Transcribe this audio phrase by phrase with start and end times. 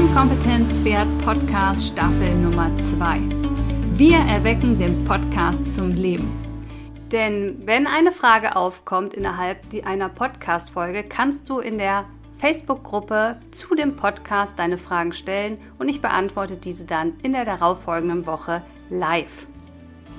[0.00, 3.20] Lernkompetenz-Pferd Podcast Staffel Nummer 2.
[3.98, 6.32] Wir erwecken den Podcast zum Leben.
[7.12, 12.06] Denn wenn eine Frage aufkommt innerhalb einer Podcast-Folge, kannst du in der
[12.38, 18.24] Facebook-Gruppe zu dem Podcast deine Fragen stellen und ich beantworte diese dann in der darauffolgenden
[18.24, 19.46] Woche live.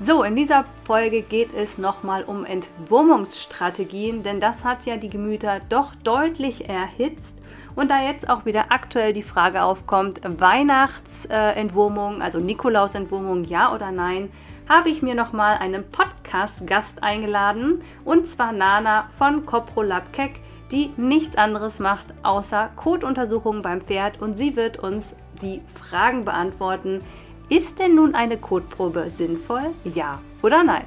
[0.05, 5.59] So, in dieser Folge geht es nochmal um Entwurmungsstrategien, denn das hat ja die Gemüter
[5.70, 7.41] doch deutlich erhitzt.
[7.75, 14.30] Und da jetzt auch wieder aktuell die Frage aufkommt, Weihnachtsentwurmung, also Nikolausentwurmung, ja oder nein,
[14.67, 20.39] habe ich mir nochmal einen Podcast-Gast eingeladen und zwar Nana von Coprolab Keck,
[20.71, 27.02] die nichts anderes macht außer Kotuntersuchungen beim Pferd und sie wird uns die Fragen beantworten,
[27.49, 29.72] ist denn nun eine Kotprobe sinnvoll?
[29.83, 30.85] Ja oder nein?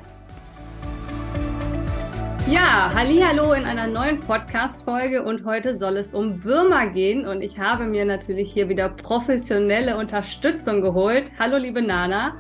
[2.47, 7.41] Ja, hallo in einer neuen Podcast Folge und heute soll es um Würmer gehen und
[7.41, 11.33] ich habe mir natürlich hier wieder professionelle Unterstützung geholt.
[11.39, 12.37] Hallo liebe Nana,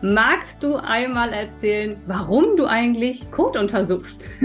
[0.00, 4.28] magst du einmal erzählen, warum du eigentlich Kot untersuchst?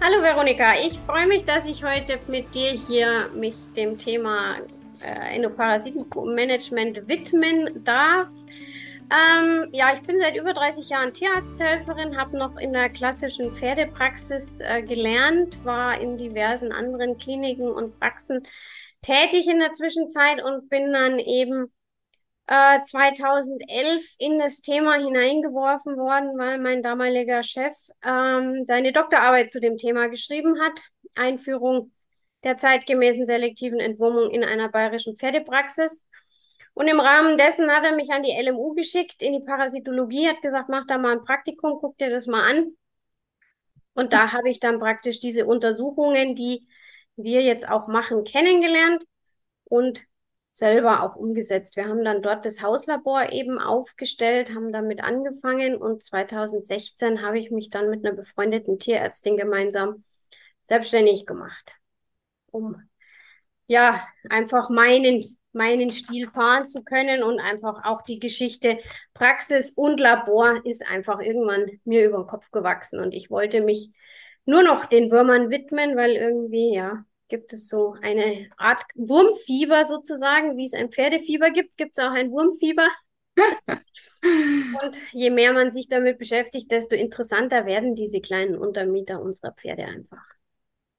[0.00, 4.58] Hallo Veronika, ich freue mich, dass ich heute mit dir hier mich dem Thema
[5.04, 8.28] äh, Endoparasitenmanagement widmen darf.
[9.10, 14.60] Ähm, ja, ich bin seit über 30 Jahren Tierarzthelferin, habe noch in der klassischen Pferdepraxis
[14.60, 18.42] äh, gelernt, war in diversen anderen Kliniken und Praxen
[19.02, 21.72] tätig in der Zwischenzeit und bin dann eben
[22.46, 29.60] äh, 2011 in das Thema hineingeworfen worden, weil mein damaliger Chef ähm, seine Doktorarbeit zu
[29.60, 30.80] dem Thema geschrieben hat.
[31.16, 31.92] Einführung
[32.44, 36.06] der zeitgemäßen selektiven Entwurmung in einer bayerischen Pferdepraxis.
[36.74, 40.42] Und im Rahmen dessen hat er mich an die LMU geschickt, in die Parasitologie, hat
[40.42, 42.76] gesagt, mach da mal ein Praktikum, guck dir das mal an.
[43.94, 46.66] Und da habe ich dann praktisch diese Untersuchungen, die
[47.16, 49.04] wir jetzt auch machen, kennengelernt
[49.64, 50.04] und
[50.52, 51.76] selber auch umgesetzt.
[51.76, 57.50] Wir haben dann dort das Hauslabor eben aufgestellt, haben damit angefangen und 2016 habe ich
[57.50, 60.04] mich dann mit einer befreundeten Tierärztin gemeinsam
[60.62, 61.74] selbstständig gemacht
[62.52, 62.82] um
[63.66, 68.78] ja einfach meinen meinen Stil fahren zu können und einfach auch die Geschichte
[69.14, 73.90] Praxis und Labor ist einfach irgendwann mir über den Kopf gewachsen und ich wollte mich
[74.44, 80.58] nur noch den Würmern widmen, weil irgendwie ja gibt es so eine Art Wurmfieber sozusagen,
[80.58, 82.86] wie es ein Pferdefieber gibt, gibt es auch ein Wurmfieber.
[84.82, 89.84] und je mehr man sich damit beschäftigt, desto interessanter werden diese kleinen Untermieter unserer Pferde
[89.84, 90.24] einfach.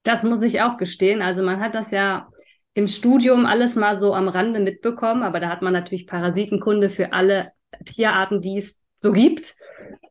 [0.02, 1.22] Das muss ich auch gestehen.
[1.22, 2.28] Also man hat das ja
[2.74, 7.12] im Studium alles mal so am Rande mitbekommen, aber da hat man natürlich Parasitenkunde für
[7.12, 7.52] alle
[7.84, 9.54] Tierarten, die es so gibt.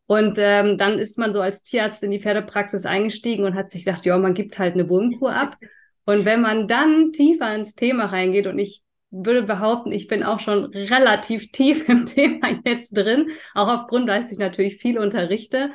[0.06, 3.86] Und ähm, dann ist man so als Tierarzt in die Pferdepraxis eingestiegen und hat sich
[3.86, 5.58] gedacht, ja, man gibt halt eine Wurmkur ab.
[6.06, 10.40] Und wenn man dann tiefer ins Thema reingeht und ich würde behaupten, ich bin auch
[10.40, 15.72] schon relativ tief im Thema jetzt drin, auch aufgrund, dass ich natürlich viel unterrichte,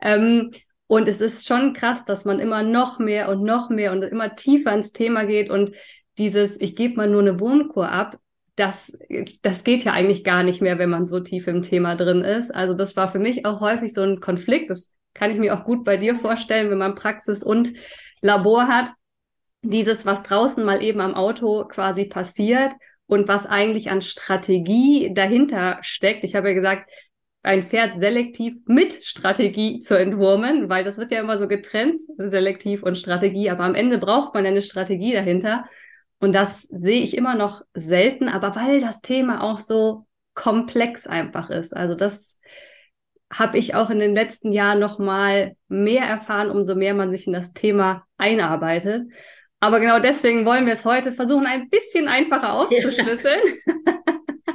[0.00, 0.52] ähm,
[0.86, 4.34] und es ist schon krass, dass man immer noch mehr und noch mehr und immer
[4.34, 5.70] tiefer ins Thema geht und
[6.18, 8.18] dieses, ich gebe mal nur eine Wurmkur ab,
[8.56, 8.96] das,
[9.42, 12.54] das geht ja eigentlich gar nicht mehr, wenn man so tief im Thema drin ist.
[12.54, 14.68] Also das war für mich auch häufig so ein Konflikt.
[14.68, 17.72] Das kann ich mir auch gut bei dir vorstellen, wenn man Praxis und
[18.20, 18.90] Labor hat.
[19.62, 22.72] Dieses, was draußen mal eben am Auto quasi passiert
[23.06, 26.24] und was eigentlich an Strategie dahinter steckt.
[26.24, 26.90] Ich habe ja gesagt,
[27.42, 32.82] ein Pferd selektiv mit Strategie zu entwurmen, weil das wird ja immer so getrennt, selektiv
[32.82, 35.64] und Strategie, aber am Ende braucht man eine Strategie dahinter.
[36.20, 41.50] Und das sehe ich immer noch selten, aber weil das Thema auch so komplex einfach
[41.50, 41.74] ist.
[41.74, 42.38] Also das
[43.32, 47.26] habe ich auch in den letzten Jahren noch mal mehr erfahren, umso mehr man sich
[47.26, 49.08] in das Thema einarbeitet.
[49.60, 53.40] Aber genau deswegen wollen wir es heute versuchen, ein bisschen einfacher aufzuschlüsseln.
[53.66, 53.74] Ja.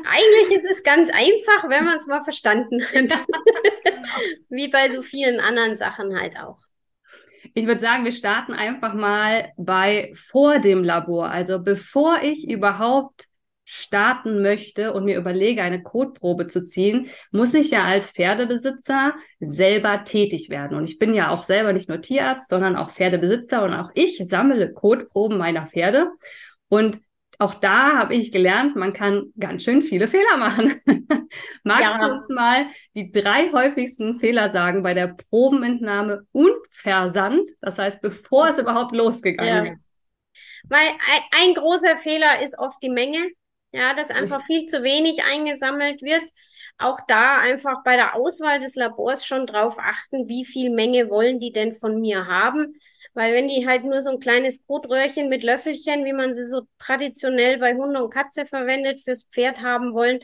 [0.07, 3.25] Eigentlich ist es ganz einfach, wenn man es mal verstanden hat.
[4.49, 6.64] Wie bei so vielen anderen Sachen halt auch.
[7.57, 11.29] Ich würde sagen, wir starten einfach mal bei vor dem Labor.
[11.29, 13.27] Also bevor ich überhaupt
[13.63, 20.03] starten möchte und mir überlege, eine Kotprobe zu ziehen, muss ich ja als Pferdebesitzer selber
[20.03, 20.77] tätig werden.
[20.77, 24.21] Und ich bin ja auch selber nicht nur Tierarzt, sondern auch Pferdebesitzer und auch ich
[24.25, 26.11] sammle Kotproben meiner Pferde.
[26.67, 26.99] Und
[27.39, 30.81] auch da habe ich gelernt, man kann ganz schön viele Fehler machen.
[31.63, 32.07] Magst ja.
[32.07, 37.49] du uns mal die drei häufigsten Fehler sagen bei der Probenentnahme und Versand?
[37.61, 39.73] Das heißt, bevor es überhaupt losgegangen ja.
[39.73, 39.89] ist.
[40.67, 43.31] Weil ein, ein, großer Fehler ist oft die Menge.
[43.71, 46.23] Ja, dass einfach viel zu wenig eingesammelt wird.
[46.77, 51.41] Auch da einfach bei der Auswahl des Labors schon drauf achten, wie viel Menge wollen
[51.41, 52.79] die denn von mir haben
[53.15, 56.63] Weil wenn die halt nur so ein kleines Brotröhrchen mit Löffelchen, wie man sie so
[56.79, 60.19] traditionell bei Hunde und Katze verwendet, fürs Pferd haben wollen,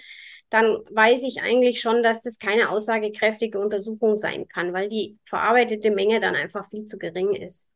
[0.50, 5.90] dann weiß ich eigentlich schon, dass das keine aussagekräftige Untersuchung sein kann, weil die verarbeitete
[5.92, 7.70] Menge dann einfach viel zu gering ist.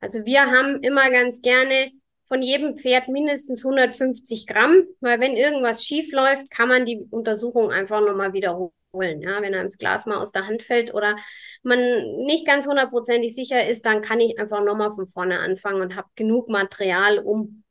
[0.00, 1.92] Also wir haben immer ganz gerne
[2.28, 7.72] von jedem Pferd mindestens 150 Gramm, weil wenn irgendwas schief läuft, kann man die Untersuchung
[7.72, 9.20] einfach nochmal wiederholen holen.
[9.22, 11.16] Ja, wenn einem das Glas mal aus der Hand fällt oder
[11.62, 11.78] man
[12.24, 16.08] nicht ganz hundertprozentig sicher ist, dann kann ich einfach nochmal von vorne anfangen und habe
[16.14, 17.62] genug Material, um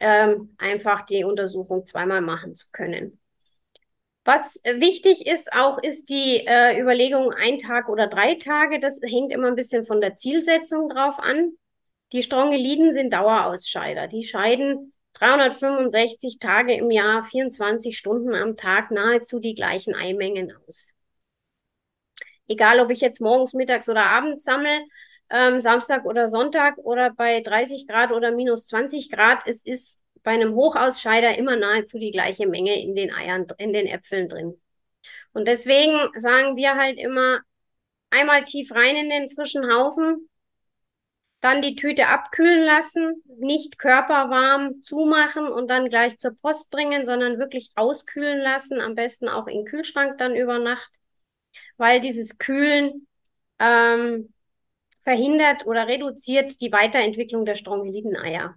[0.00, 3.20] ähm, einfach die Untersuchung zweimal machen zu können.
[4.26, 8.80] Was wichtig ist auch, ist die äh, Überlegung ein Tag oder drei Tage.
[8.80, 11.52] Das hängt immer ein bisschen von der Zielsetzung drauf an.
[12.12, 14.08] Die Strongeliden sind Dauerausscheider.
[14.08, 20.88] Die scheiden 365 Tage im Jahr, 24 Stunden am Tag nahezu die gleichen Eimengen aus.
[22.46, 24.80] Egal, ob ich jetzt morgens, mittags oder abends sammle,
[25.30, 30.32] ähm, Samstag oder Sonntag oder bei 30 Grad oder minus 20 Grad, es ist bei
[30.32, 34.60] einem Hochausscheider immer nahezu die gleiche Menge in den Eiern, in den Äpfeln drin.
[35.32, 37.40] Und deswegen sagen wir halt immer,
[38.10, 40.28] einmal tief rein in den frischen Haufen,
[41.44, 47.38] dann die Tüte abkühlen lassen, nicht körperwarm zumachen und dann gleich zur Post bringen, sondern
[47.38, 50.90] wirklich auskühlen lassen, am besten auch im Kühlschrank dann über Nacht,
[51.76, 53.06] weil dieses Kühlen
[53.58, 54.32] ähm,
[55.02, 58.54] verhindert oder reduziert die Weiterentwicklung der Strongylideneier.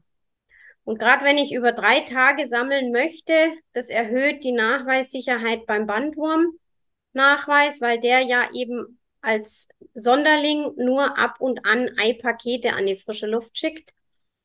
[0.85, 7.81] Und gerade wenn ich über drei Tage sammeln möchte, das erhöht die Nachweissicherheit beim Bandwurm-Nachweis,
[7.81, 13.57] weil der ja eben als Sonderling nur ab und an Eipakete an die frische Luft
[13.57, 13.93] schickt.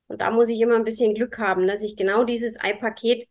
[0.08, 3.29] Und da muss ich immer ein bisschen Glück haben, dass ich genau dieses Eipaket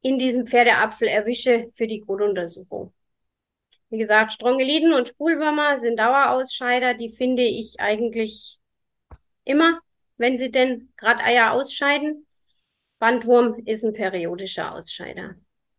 [0.00, 2.92] in diesem Pferdeapfel erwische für die Grunduntersuchung.
[3.90, 6.94] Wie gesagt, Strongeliden und Spulwürmer sind Dauerausscheider.
[6.94, 8.60] Die finde ich eigentlich
[9.44, 9.80] immer,
[10.16, 12.26] wenn sie denn gerade Eier ausscheiden.
[13.00, 15.34] Bandwurm ist ein periodischer Ausscheider.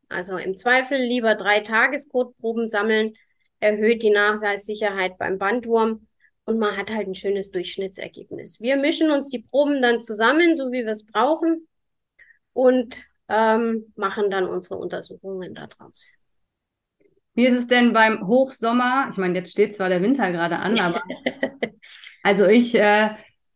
[0.09, 3.15] Also im Zweifel lieber drei Tageskotproben sammeln,
[3.63, 6.07] erhöht die Nachweissicherheit beim Bandwurm
[6.45, 8.59] und man hat halt ein schönes Durchschnittsergebnis.
[8.59, 11.67] Wir mischen uns die Proben dann zusammen, so wie wir es brauchen
[12.51, 16.11] und ähm, machen dann unsere Untersuchungen daraus.
[17.35, 19.07] Wie ist es denn beim Hochsommer?
[19.09, 21.01] Ich meine, jetzt steht zwar der Winter gerade an, aber
[22.23, 23.11] also ich äh,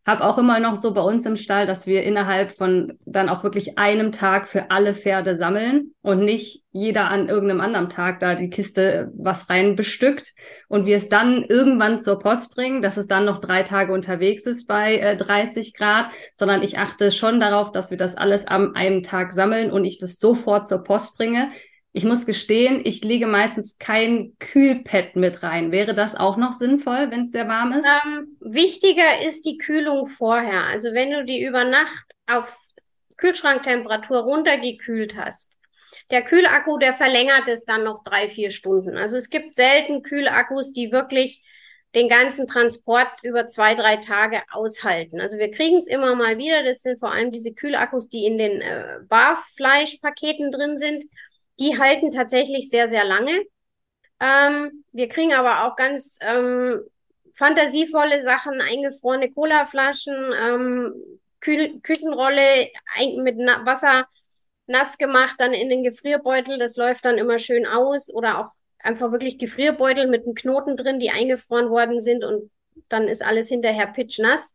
[0.08, 3.44] habe auch immer noch so bei uns im Stall, dass wir innerhalb von dann auch
[3.44, 8.34] wirklich einem Tag für alle Pferde sammeln und nicht jeder an irgendeinem anderen Tag da
[8.34, 10.32] die Kiste was rein bestückt
[10.68, 14.46] und wir es dann irgendwann zur Post bringen, dass es dann noch drei Tage unterwegs
[14.46, 18.72] ist bei äh, 30 Grad, sondern ich achte schon darauf, dass wir das alles am
[18.74, 21.50] einem Tag sammeln und ich das sofort zur Post bringe,
[21.98, 25.72] ich muss gestehen, ich lege meistens kein Kühlpad mit rein.
[25.72, 27.88] Wäre das auch noch sinnvoll, wenn es sehr warm ist?
[28.06, 30.62] Ähm, wichtiger ist die Kühlung vorher.
[30.66, 32.56] Also wenn du die über Nacht auf
[33.16, 35.50] Kühlschranktemperatur runtergekühlt hast,
[36.12, 38.96] der Kühlakku, der verlängert es dann noch drei, vier Stunden.
[38.96, 41.42] Also es gibt selten Kühlakkus, die wirklich
[41.96, 45.20] den ganzen Transport über zwei, drei Tage aushalten.
[45.20, 46.62] Also wir kriegen es immer mal wieder.
[46.62, 51.04] Das sind vor allem diese Kühlakkus, die in den äh, Barfleischpaketen drin sind.
[51.58, 53.44] Die halten tatsächlich sehr, sehr lange.
[54.20, 56.80] Ähm, wir kriegen aber auch ganz ähm,
[57.34, 60.94] fantasievolle Sachen, eingefrorene Colaflaschen, ähm,
[61.40, 62.68] Kü Küchenrolle
[63.22, 64.06] mit Na Wasser
[64.66, 66.58] nass gemacht, dann in den Gefrierbeutel.
[66.58, 68.12] Das läuft dann immer schön aus.
[68.12, 68.50] Oder auch
[68.80, 72.50] einfach wirklich Gefrierbeutel mit einem Knoten drin, die eingefroren worden sind und
[72.88, 74.54] dann ist alles hinterher pitchnass.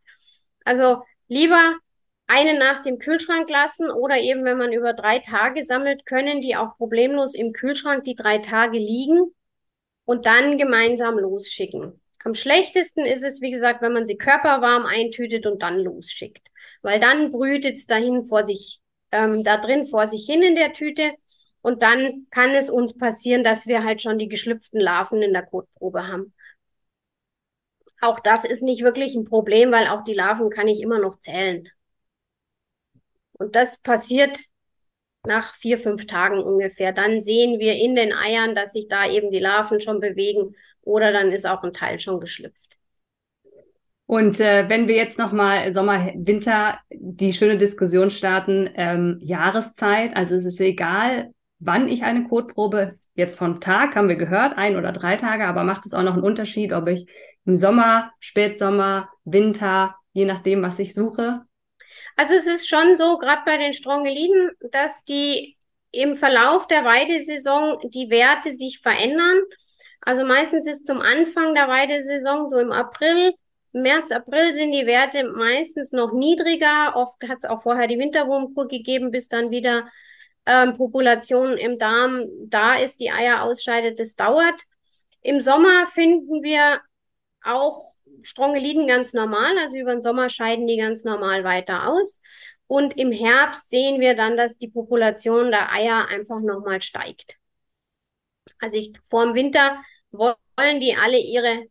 [0.64, 1.76] Also lieber
[2.26, 6.56] eine Nacht im Kühlschrank lassen oder eben, wenn man über drei Tage sammelt, können die
[6.56, 9.34] auch problemlos im Kühlschrank die drei Tage liegen
[10.04, 12.00] und dann gemeinsam losschicken.
[12.24, 16.48] Am schlechtesten ist es, wie gesagt, wenn man sie körperwarm eintütet und dann losschickt,
[16.82, 18.80] weil dann brütet es dahin vor sich,
[19.12, 21.12] ähm, da drin vor sich hin in der Tüte
[21.60, 25.44] und dann kann es uns passieren, dass wir halt schon die geschlüpften Larven in der
[25.44, 26.32] Kotprobe haben.
[28.00, 31.18] Auch das ist nicht wirklich ein Problem, weil auch die Larven kann ich immer noch
[31.18, 31.68] zählen.
[33.34, 34.38] Und das passiert
[35.26, 36.92] nach vier, fünf Tagen ungefähr.
[36.92, 41.12] Dann sehen wir in den Eiern, dass sich da eben die Larven schon bewegen oder
[41.12, 42.76] dann ist auch ein Teil schon geschlüpft.
[44.06, 50.34] Und äh, wenn wir jetzt nochmal Sommer, Winter die schöne Diskussion starten, ähm, Jahreszeit, also
[50.34, 54.92] es ist egal, wann ich eine Kotprobe, jetzt vom Tag haben wir gehört, ein oder
[54.92, 57.06] drei Tage, aber macht es auch noch einen Unterschied, ob ich
[57.46, 61.42] im Sommer, Spätsommer, Winter, je nachdem, was ich suche,
[62.16, 65.56] also es ist schon so, gerade bei den Strongeliden, dass die
[65.90, 69.38] im Verlauf der Weidesaison die Werte sich verändern.
[70.00, 73.34] Also meistens ist zum Anfang der Weidesaison, so im April,
[73.72, 76.94] März, April sind die Werte meistens noch niedriger.
[76.94, 79.88] Oft hat es auch vorher die Winterwurmkur gegeben, bis dann wieder
[80.46, 83.98] ähm, Population im Darm da ist, die Eier ausscheidet.
[83.98, 84.60] Das dauert.
[85.22, 86.80] Im Sommer finden wir
[87.42, 87.93] auch
[88.24, 92.20] Strongeliden ganz normal, also über den Sommer scheiden die ganz normal weiter aus.
[92.66, 97.36] Und im Herbst sehen wir dann, dass die Population der Eier einfach nochmal steigt.
[98.58, 99.76] Also ich, vor dem Winter
[100.10, 101.66] wollen die alle ihre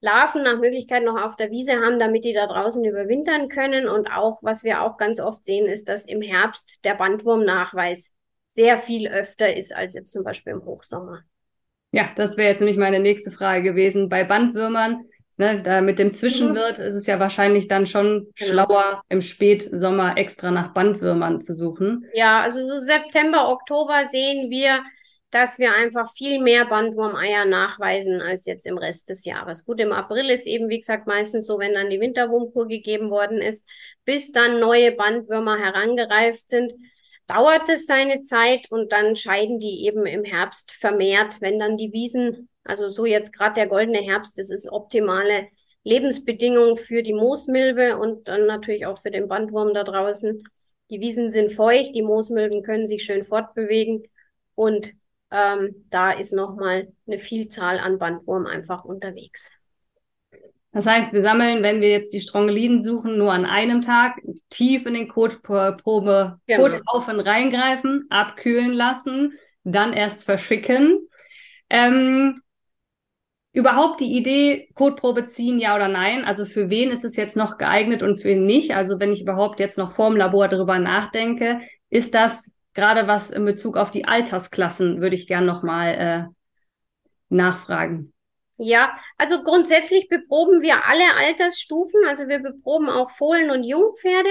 [0.00, 3.88] Larven nach Möglichkeit noch auf der Wiese haben, damit die da draußen überwintern können.
[3.88, 8.12] Und auch, was wir auch ganz oft sehen, ist, dass im Herbst der Bandwurmnachweis
[8.54, 11.22] sehr viel öfter ist als jetzt zum Beispiel im Hochsommer.
[11.92, 14.08] Ja, das wäre jetzt nämlich meine nächste Frage gewesen.
[14.08, 15.06] Bei Bandwürmern,
[15.36, 16.84] ne, da mit dem Zwischenwirt mhm.
[16.84, 18.50] ist es ja wahrscheinlich dann schon genau.
[18.50, 22.06] schlauer, im Spätsommer extra nach Bandwürmern zu suchen.
[22.14, 24.82] Ja, also so September, Oktober sehen wir,
[25.30, 29.64] dass wir einfach viel mehr Bandwurmeier nachweisen als jetzt im Rest des Jahres.
[29.64, 33.38] Gut, im April ist eben, wie gesagt, meistens so, wenn dann die Winterwurmkur gegeben worden
[33.38, 33.66] ist,
[34.04, 36.72] bis dann neue Bandwürmer herangereift sind,
[37.26, 41.92] dauert es seine Zeit und dann scheiden die eben im Herbst vermehrt, wenn dann die
[41.92, 45.48] Wiesen, also so jetzt gerade der goldene Herbst, das ist optimale
[45.84, 50.42] Lebensbedingung für die Moosmilbe und dann natürlich auch für den Bandwurm da draußen.
[50.90, 54.04] Die Wiesen sind feucht, die Moosmilben können sich schön fortbewegen
[54.54, 54.92] und
[55.30, 59.50] ähm, da ist nochmal eine Vielzahl an Bandwurm einfach unterwegs.
[60.76, 64.84] Das heißt, wir sammeln, wenn wir jetzt die Strongeliden suchen, nur an einem Tag tief
[64.84, 66.68] in den Kotprobe, genau.
[66.68, 69.32] Kothaufen reingreifen, abkühlen lassen,
[69.64, 70.98] dann erst verschicken.
[71.70, 72.38] Ähm,
[73.52, 76.26] überhaupt die Idee, Kotprobe ziehen, ja oder nein?
[76.26, 78.74] Also für wen ist es jetzt noch geeignet und für wen nicht?
[78.74, 83.46] Also wenn ich überhaupt jetzt noch vorm Labor darüber nachdenke, ist das gerade was in
[83.46, 86.24] Bezug auf die Altersklassen, würde ich gern nochmal äh,
[87.30, 88.12] nachfragen.
[88.58, 92.00] Ja, also grundsätzlich beproben wir alle Altersstufen.
[92.06, 94.30] Also wir beproben auch Fohlen und Jungpferde.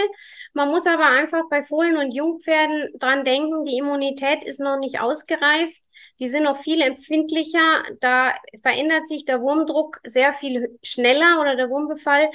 [0.53, 4.99] Man muss aber einfach bei Fohlen und Jungpferden dran denken, die Immunität ist noch nicht
[4.99, 5.79] ausgereift.
[6.19, 7.83] Die sind noch viel empfindlicher.
[7.99, 12.29] Da verändert sich der Wurmdruck sehr viel schneller oder der Wurmbefall.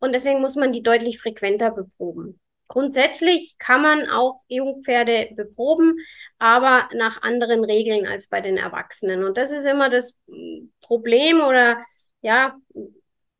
[0.00, 2.40] Und deswegen muss man die deutlich frequenter beproben.
[2.68, 5.96] Grundsätzlich kann man auch Jungpferde beproben,
[6.38, 9.24] aber nach anderen Regeln als bei den Erwachsenen.
[9.24, 11.78] Und das ist immer das hm, Problem oder
[12.20, 12.58] ja,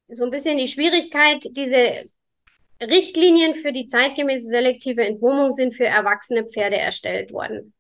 [0.08, 2.06] so ein bisschen die Schwierigkeit, diese
[2.80, 7.74] Richtlinien für die zeitgemäße selektive Entwurmung sind für erwachsene Pferde erstellt worden.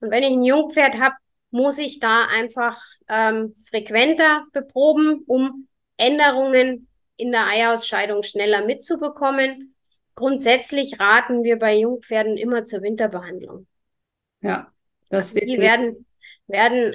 [0.00, 1.16] Und wenn ich ein Jungpferd habe,
[1.50, 5.66] muss ich da einfach ähm, frequenter beproben, um
[5.96, 9.71] Änderungen in der Eierausscheidung schneller mitzubekommen
[10.14, 13.66] grundsätzlich raten wir bei Jungpferden immer zur Winterbehandlung.
[14.40, 14.72] Ja,
[15.08, 16.06] das Die werden,
[16.46, 16.94] werden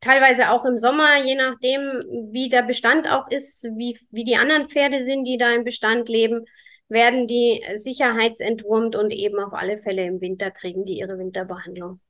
[0.00, 4.68] teilweise auch im Sommer, je nachdem, wie der Bestand auch ist, wie, wie die anderen
[4.68, 6.44] Pferde sind, die da im Bestand leben,
[6.88, 12.00] werden die sicherheitsentwurmt und eben auf alle Fälle im Winter kriegen die ihre Winterbehandlung.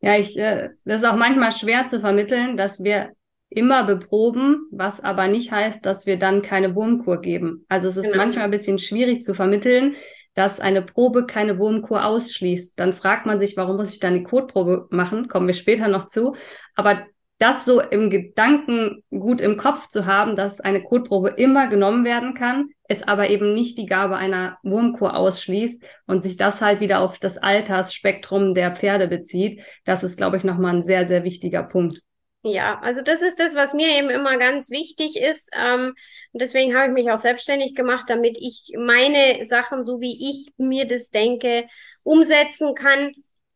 [0.00, 3.15] Ja, ich, äh, das ist auch manchmal schwer zu vermitteln, dass wir
[3.56, 7.64] immer beproben, was aber nicht heißt, dass wir dann keine Wurmkur geben.
[7.68, 8.24] Also es ist genau.
[8.24, 9.96] manchmal ein bisschen schwierig zu vermitteln,
[10.34, 12.78] dass eine Probe keine Wurmkur ausschließt.
[12.78, 15.28] Dann fragt man sich, warum muss ich dann die Kotprobe machen?
[15.28, 16.36] Kommen wir später noch zu.
[16.74, 17.06] Aber
[17.38, 22.34] das so im Gedanken gut im Kopf zu haben, dass eine Kotprobe immer genommen werden
[22.34, 27.00] kann, es aber eben nicht die Gabe einer Wurmkur ausschließt und sich das halt wieder
[27.00, 31.62] auf das Altersspektrum der Pferde bezieht, das ist, glaube ich, nochmal ein sehr, sehr wichtiger
[31.62, 32.02] Punkt.
[32.48, 35.50] Ja, also das ist das, was mir eben immer ganz wichtig ist.
[35.52, 35.94] Ähm,
[36.32, 40.52] und deswegen habe ich mich auch selbstständig gemacht, damit ich meine Sachen, so wie ich
[40.56, 41.66] mir das denke,
[42.04, 43.12] umsetzen kann.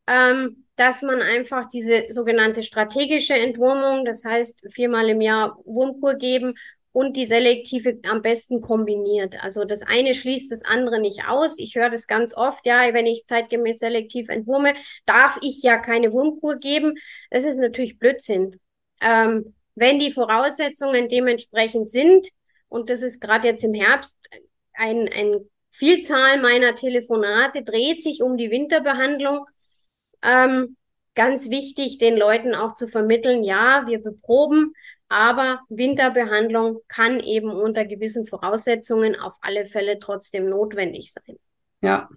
[0.09, 6.54] Ähm, dass man einfach diese sogenannte strategische Entwurmung, das heißt viermal im Jahr Wurmkur geben
[6.92, 9.37] und die selektive am besten kombiniert.
[9.42, 11.59] Also das eine schließt das andere nicht aus.
[11.59, 14.73] Ich höre das ganz oft, ja, wenn ich zeitgemäß selektiv entwurme,
[15.06, 16.94] darf ich ja keine Wurmkur geben.
[17.30, 18.59] Das ist natürlich Blödsinn.
[19.00, 22.28] Ähm, wenn die Voraussetzungen dementsprechend sind,
[22.69, 24.16] und das ist gerade jetzt im Herbst
[24.75, 29.47] ein, ein Vielzahl meiner Telefonate dreht sich um die Winterbehandlung.
[30.23, 30.76] Ähm,
[31.14, 34.75] ganz wichtig, den Leuten auch zu vermitteln, ja, wir beproben,
[35.09, 41.38] aber Winterbehandlung kann eben unter gewissen Voraussetzungen auf alle Fälle trotzdem notwendig sein.
[41.83, 42.09] Ja,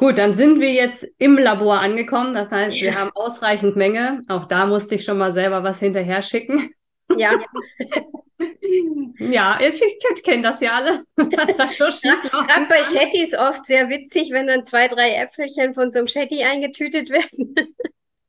[0.00, 2.32] Gut, dann sind wir jetzt im Labor angekommen.
[2.32, 4.22] Das heißt, wir haben ausreichend Menge.
[4.28, 6.72] Auch da musste ich schon mal selber was hinterher schicken.
[7.18, 7.38] Ja.
[9.18, 13.22] ja, ich, ich kenne das ja alles, was da schon schief ja, Gerade bei Shetty
[13.22, 17.54] ist oft sehr witzig, wenn dann zwei, drei Äpfelchen von so einem Shetty eingetütet werden.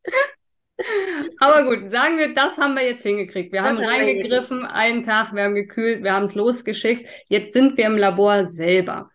[1.39, 3.53] Aber gut, sagen wir, das haben wir jetzt hingekriegt.
[3.53, 7.07] Wir das haben reingegriffen, einen Tag, wir haben gekühlt, wir haben es losgeschickt.
[7.29, 9.10] Jetzt sind wir im Labor selber.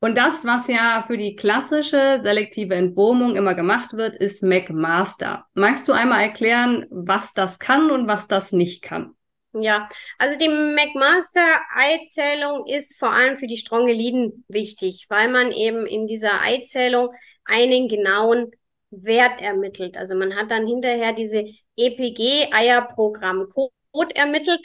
[0.00, 5.44] Und das, was ja für die klassische selektive Entwurmung immer gemacht wird, ist McMaster.
[5.52, 9.14] Magst du einmal erklären, was das kann und was das nicht kann?
[9.52, 16.06] Ja, also die McMaster-Eizählung ist vor allem für die Strongeliden wichtig, weil man eben in
[16.06, 17.10] dieser Eizählung
[17.44, 18.52] einen genauen
[18.90, 19.98] Wert ermittelt.
[19.98, 21.44] Also man hat dann hinterher diese
[21.76, 24.64] EPG-Eierprogramm-Code ermittelt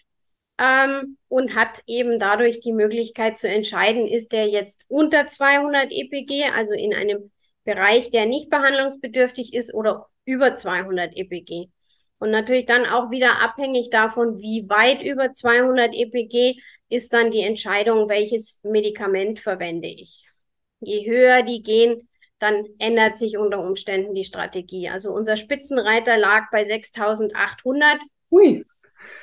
[0.58, 6.46] ähm, und hat eben dadurch die Möglichkeit zu entscheiden, ist der jetzt unter 200 EPG,
[6.56, 7.32] also in einem
[7.64, 11.68] Bereich, der nicht behandlungsbedürftig ist, oder über 200 EPG.
[12.20, 16.56] Und natürlich dann auch wieder abhängig davon, wie weit über 200 EPG
[16.90, 20.30] ist dann die Entscheidung, welches Medikament verwende ich.
[20.80, 22.08] Je höher die gehen,
[22.40, 24.90] dann ändert sich unter Umständen die Strategie.
[24.90, 27.98] Also unser Spitzenreiter lag bei 6800.
[28.30, 28.66] Hui.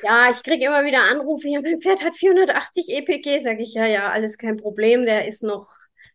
[0.03, 3.87] Ja, ich kriege immer wieder Anrufe, ja, mein Pferd hat 480 EPG, sage ich, ja,
[3.87, 5.69] ja, alles kein Problem, der ist noch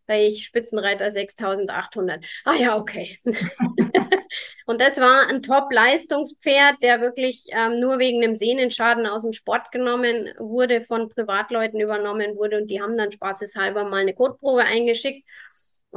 [0.08, 2.26] bei ich Spitzenreiter 6800.
[2.46, 3.20] Ah ja, okay.
[4.66, 9.72] und das war ein Top-Leistungspferd, der wirklich ähm, nur wegen einem Sehnenschaden aus dem Sport
[9.72, 15.28] genommen wurde, von Privatleuten übernommen wurde und die haben dann spaßeshalber mal eine Kotprobe eingeschickt.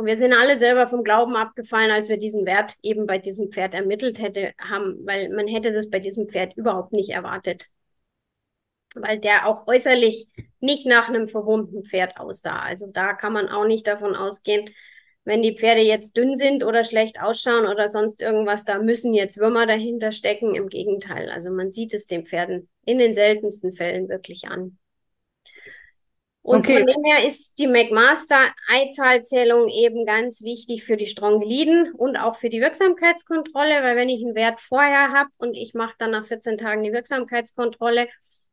[0.01, 3.53] Und wir sind alle selber vom Glauben abgefallen, als wir diesen Wert eben bei diesem
[3.53, 7.67] Pferd ermittelt hätte, haben, weil man hätte das bei diesem Pferd überhaupt nicht erwartet.
[8.95, 10.27] Weil der auch äußerlich
[10.59, 12.61] nicht nach einem verwundeten Pferd aussah.
[12.61, 14.71] Also da kann man auch nicht davon ausgehen,
[15.25, 19.37] wenn die Pferde jetzt dünn sind oder schlecht ausschauen oder sonst irgendwas, da müssen jetzt
[19.37, 20.55] Würmer dahinter stecken.
[20.55, 21.29] Im Gegenteil.
[21.29, 24.79] Also man sieht es den Pferden in den seltensten Fällen wirklich an.
[26.43, 26.79] Und okay.
[26.79, 32.49] von dem her ist die McMaster-Eizahlzählung eben ganz wichtig für die Strongeliden und auch für
[32.49, 36.57] die Wirksamkeitskontrolle, weil wenn ich einen Wert vorher habe und ich mache dann nach 14
[36.57, 38.09] Tagen die Wirksamkeitskontrolle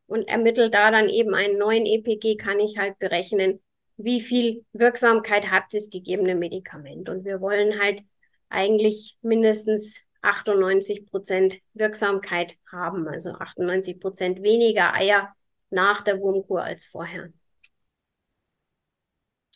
[0.06, 3.62] und ermittle da dann eben einen neuen EPG, kann ich halt berechnen,
[3.96, 7.08] wie viel Wirksamkeit hat das gegebene Medikament.
[7.08, 8.02] Und wir wollen halt
[8.50, 15.34] eigentlich mindestens 98 Prozent Wirksamkeit haben, also 98 Prozent weniger Eier
[15.70, 17.30] nach der Wurmkur als vorher.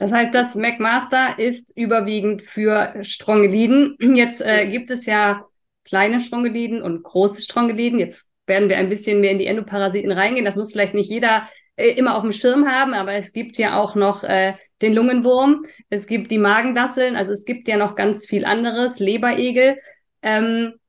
[0.02, 3.96] Das heißt, das McMaster ist überwiegend für Strongeliden.
[4.16, 5.46] Jetzt äh, gibt es ja
[5.84, 8.00] kleine Strongeliden und große Strongeliden.
[8.00, 10.44] Jetzt werden wir ein bisschen mehr in die Endoparasiten reingehen.
[10.44, 13.78] Das muss vielleicht nicht jeder äh, immer auf dem Schirm haben, aber es gibt ja
[13.78, 18.26] auch noch äh, den Lungenwurm, es gibt die Magendasseln, also es gibt ja noch ganz
[18.26, 19.78] viel anderes, Leberegel.
[20.20, 20.80] Ähm,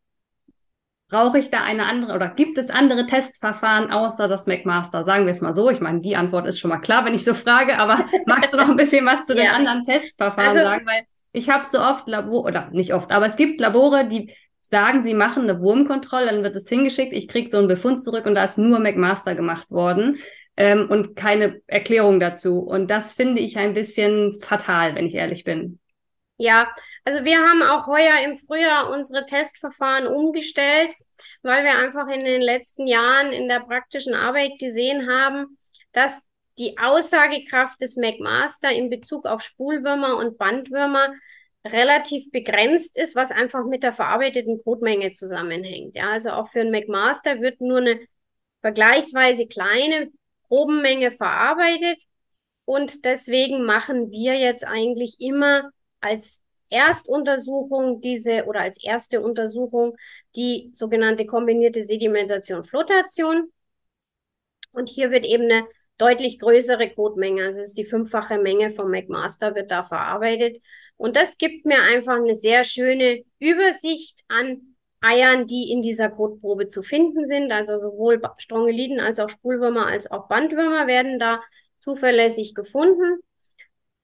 [1.13, 5.04] Brauche ich da eine andere oder gibt es andere Testverfahren außer das McMaster?
[5.04, 5.69] Sagen wir es mal so.
[5.69, 8.58] Ich meine, die Antwort ist schon mal klar, wenn ich so frage, aber magst du
[8.58, 9.52] noch ein bisschen was zu den ja.
[9.52, 10.88] anderen Testverfahren also, sagen?
[10.88, 15.04] Weil ich habe so oft Labor, oder nicht oft, aber es gibt Labore, die sagen,
[15.04, 18.34] sie machen eine Wurmkontrolle, dann wird es hingeschickt, ich kriege so einen Befund zurück und
[18.34, 20.17] da ist nur McMaster gemacht worden
[20.58, 22.58] ähm, und keine Erklärung dazu.
[22.58, 25.78] Und das finde ich ein bisschen fatal, wenn ich ehrlich bin.
[26.38, 26.71] Ja,
[27.06, 30.89] also wir haben auch heuer im Frühjahr unsere Testverfahren umgestellt
[31.44, 35.58] weil wir einfach in den letzten Jahren in der praktischen Arbeit gesehen haben,
[35.92, 36.22] dass
[36.58, 41.14] die Aussagekraft des McMaster in Bezug auf Spulwürmer und Bandwürmer
[41.66, 45.96] relativ begrenzt ist, was einfach mit der verarbeiteten Kotmenge zusammenhängt.
[45.96, 48.00] Ja, also auch für einen McMaster wird nur eine
[48.62, 50.12] vergleichsweise kleine
[50.48, 52.02] Probenmenge verarbeitet
[52.66, 56.40] und deswegen machen wir jetzt eigentlich immer als
[56.74, 59.96] Erstuntersuchung diese oder als erste Untersuchung
[60.36, 63.52] die sogenannte kombinierte Sedimentation-Flotation.
[64.72, 69.56] Und hier wird eben eine deutlich größere Kotmenge, also ist die fünffache Menge vom McMaster
[69.56, 70.62] wird da verarbeitet.
[70.98, 76.68] Und das gibt mir einfach eine sehr schöne Übersicht an Eiern, die in dieser Kotprobe
[76.68, 77.52] zu finden sind.
[77.52, 81.42] Also sowohl Strongeliden als auch Spulwürmer als auch Bandwürmer werden da
[81.80, 83.22] zuverlässig gefunden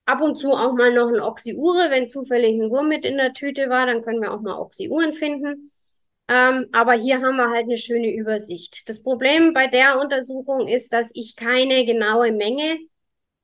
[0.09, 3.33] ab und zu auch mal noch ein Oxyure, wenn zufällig ein Wurm mit in der
[3.33, 5.71] Tüte war, dann können wir auch mal Oxyuren finden.
[6.27, 8.87] Ähm, aber hier haben wir halt eine schöne Übersicht.
[8.89, 12.79] Das Problem bei der Untersuchung ist, dass ich keine genaue Menge,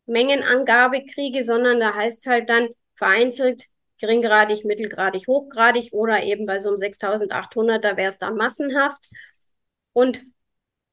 [0.08, 3.66] Mengenangabe kriege, sondern da heißt es halt dann vereinzelt
[4.00, 9.04] geringgradig, mittelgradig, hochgradig oder eben bei so einem 6800er wäre es dann massenhaft.
[9.94, 10.24] Und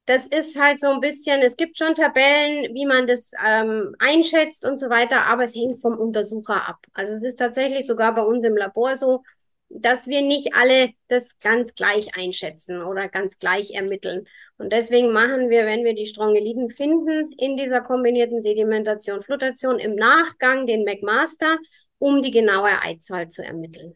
[0.05, 4.65] das ist halt so ein bisschen, es gibt schon Tabellen, wie man das ähm, einschätzt
[4.65, 6.79] und so weiter, aber es hängt vom Untersucher ab.
[6.93, 9.23] Also es ist tatsächlich sogar bei uns im Labor so,
[9.69, 14.27] dass wir nicht alle das ganz gleich einschätzen oder ganz gleich ermitteln.
[14.57, 19.95] Und deswegen machen wir, wenn wir die Strongeliden finden, in dieser kombinierten Sedimentation, Flutation im
[19.95, 21.57] Nachgang den McMaster,
[21.97, 23.95] um die genaue Eizahl zu ermitteln.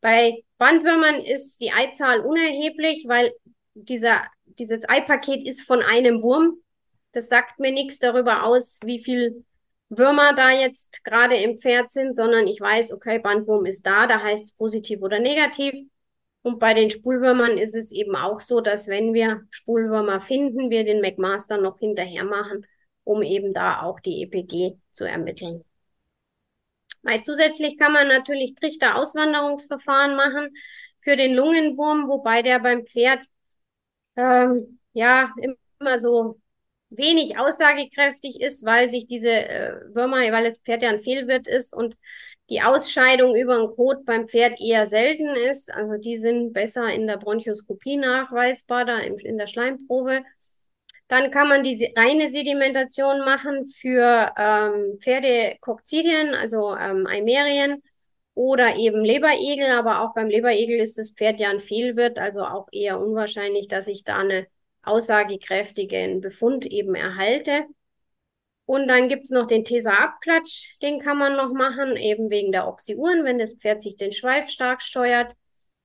[0.00, 3.32] Bei Bandwürmern ist die Eizahl unerheblich, weil
[3.74, 4.22] dieser,
[4.58, 6.58] dieses Eipaket ist von einem Wurm.
[7.12, 9.44] Das sagt mir nichts darüber aus, wie viel
[9.88, 14.22] Würmer da jetzt gerade im Pferd sind, sondern ich weiß, okay, Bandwurm ist da, da
[14.22, 15.74] heißt es positiv oder negativ.
[16.42, 20.84] Und bei den Spulwürmern ist es eben auch so, dass wenn wir Spulwürmer finden, wir
[20.84, 22.66] den McMaster noch hinterher machen,
[23.04, 25.64] um eben da auch die EPG zu ermitteln.
[27.02, 30.54] Weil zusätzlich kann man natürlich Trichterauswanderungsverfahren machen
[31.00, 33.20] für den Lungenwurm, wobei der beim Pferd
[34.16, 35.32] ähm, ja
[35.80, 36.40] immer so
[36.90, 41.74] wenig aussagekräftig ist, weil sich diese äh, Würmer, weil das Pferd ja ein Fehlwirt ist
[41.74, 41.96] und
[42.50, 45.72] die Ausscheidung über den Kot beim Pferd eher selten ist.
[45.72, 50.22] Also die sind besser in der Bronchoskopie nachweisbar, da in der Schleimprobe.
[51.08, 57.82] Dann kann man die reine Sedimentation machen für ähm, Pferdekokzidien, also ähm, Eimerien
[58.34, 59.70] oder eben Leberegel.
[59.70, 63.88] Aber auch beim Leberegel ist das Pferd ja ein Fehlwirt, also auch eher unwahrscheinlich, dass
[63.88, 64.46] ich da eine
[64.82, 67.66] aussagekräftigen Befund eben erhalte.
[68.66, 73.24] Und dann gibt's noch den Tesa-Abklatsch, den kann man noch machen, eben wegen der Oxyuren,
[73.24, 75.34] wenn das Pferd sich den Schweif stark steuert,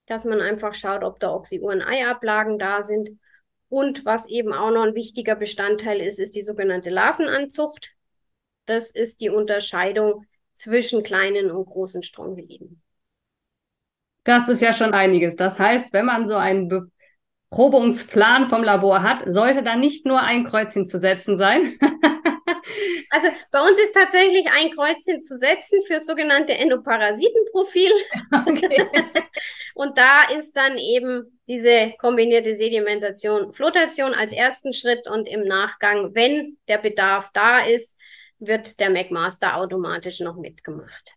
[0.06, 3.20] dass man einfach schaut, ob da Oxyuren-Eiablagen da sind.
[3.68, 7.92] Und was eben auch noch ein wichtiger Bestandteil ist, ist die sogenannte Larvenanzucht.
[8.66, 10.26] Das ist die Unterscheidung
[10.60, 12.82] zwischen kleinen und großen Strongeliden.
[14.26, 15.36] Das ist ja schon einiges.
[15.36, 16.92] Das heißt, wenn man so einen
[17.50, 21.80] Beprobungsplan vom Labor hat, sollte da nicht nur ein Kreuzchen zu setzen sein.
[23.10, 27.92] also bei uns ist tatsächlich ein Kreuzchen zu setzen für das sogenannte Endoparasitenprofil.
[28.46, 28.86] Okay.
[29.76, 36.14] und da ist dann eben diese kombinierte Sedimentation, Flotation als ersten Schritt und im Nachgang,
[36.14, 37.96] wenn der Bedarf da ist,
[38.40, 41.14] wird der McMaster automatisch noch mitgemacht.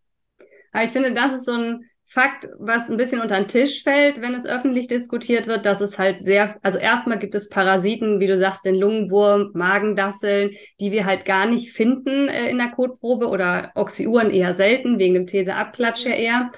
[0.72, 4.20] Aber ich finde, das ist so ein Fakt, was ein bisschen unter den Tisch fällt,
[4.20, 8.26] wenn es öffentlich diskutiert wird, dass es halt sehr, also erstmal gibt es Parasiten, wie
[8.26, 13.28] du sagst, den Lungenwurm, Magendasseln, die wir halt gar nicht finden äh, in der Kotprobe
[13.28, 16.50] oder Oxyuren eher selten, wegen dem These-Abklatsch ja eher.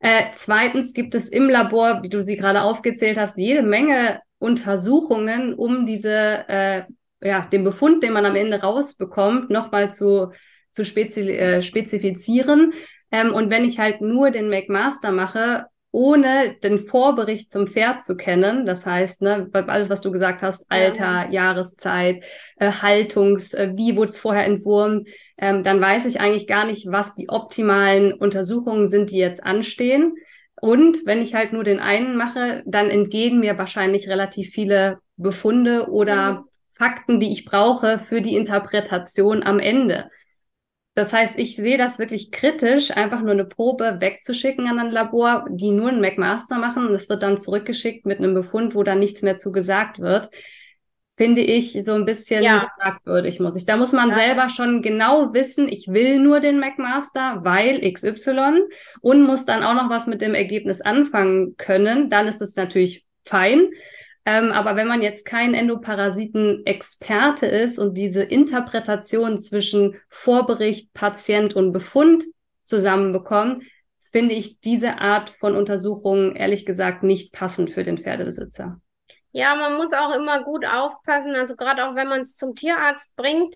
[0.00, 5.54] Äh, zweitens gibt es im Labor, wie du sie gerade aufgezählt hast, jede Menge Untersuchungen,
[5.54, 6.82] um diese, äh,
[7.20, 10.32] ja, den Befund, den man am Ende rausbekommt, nochmal zu,
[10.70, 12.72] zu spezi äh, spezifizieren.
[13.10, 18.16] Ähm, und wenn ich halt nur den McMaster mache, ohne den Vorbericht zum Pferd zu
[18.16, 21.30] kennen, das heißt, ne, alles, was du gesagt hast, Alter, ja.
[21.30, 22.22] Jahreszeit,
[22.56, 26.86] äh, Haltungs, äh, wie wurde es vorher entwurmt, ähm, dann weiß ich eigentlich gar nicht,
[26.90, 30.14] was die optimalen Untersuchungen sind, die jetzt anstehen.
[30.60, 35.90] Und wenn ich halt nur den einen mache, dann entgehen mir wahrscheinlich relativ viele Befunde
[35.90, 36.44] oder mhm.
[36.80, 40.10] Fakten, die ich brauche für die Interpretation am Ende.
[40.94, 45.44] Das heißt, ich sehe das wirklich kritisch, einfach nur eine Probe wegzuschicken an ein Labor,
[45.50, 48.98] die nur einen McMaster machen und es wird dann zurückgeschickt mit einem Befund, wo dann
[48.98, 50.30] nichts mehr zu gesagt wird.
[51.18, 52.66] Finde ich so ein bisschen ja.
[52.80, 53.66] fragwürdig, muss ich.
[53.66, 54.14] Da muss man ja.
[54.14, 58.62] selber schon genau wissen, ich will nur den McMaster, weil XY
[59.02, 62.08] und muss dann auch noch was mit dem Ergebnis anfangen können.
[62.08, 63.68] Dann ist es natürlich fein.
[64.26, 71.72] Ähm, aber wenn man jetzt kein Endoparasiten-Experte ist und diese Interpretation zwischen Vorbericht, Patient und
[71.72, 72.24] Befund
[72.62, 73.64] zusammenbekommt,
[74.12, 78.80] finde ich diese Art von Untersuchungen ehrlich gesagt nicht passend für den Pferdebesitzer.
[79.32, 81.36] Ja, man muss auch immer gut aufpassen.
[81.36, 83.54] Also gerade auch wenn man es zum Tierarzt bringt,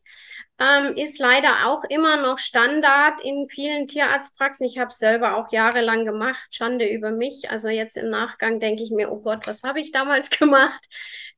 [0.60, 4.66] ähm, ist leider auch immer noch Standard in vielen Tierarztpraxen.
[4.66, 6.46] Ich habe es selber auch jahrelang gemacht.
[6.50, 7.50] Schande über mich.
[7.50, 10.80] Also jetzt im Nachgang denke ich mir, oh Gott, was habe ich damals gemacht?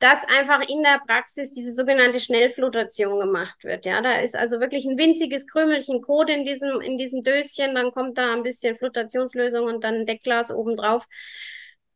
[0.01, 3.87] Dass einfach in der Praxis diese sogenannte Schnellflutation gemacht wird.
[3.87, 7.75] Ja, da ist also wirklich ein winziges Krümelchen Code in diesem, in diesem Döschen.
[7.75, 11.07] Dann kommt da ein bisschen Flutationslösung und dann ein Deckglas obendrauf.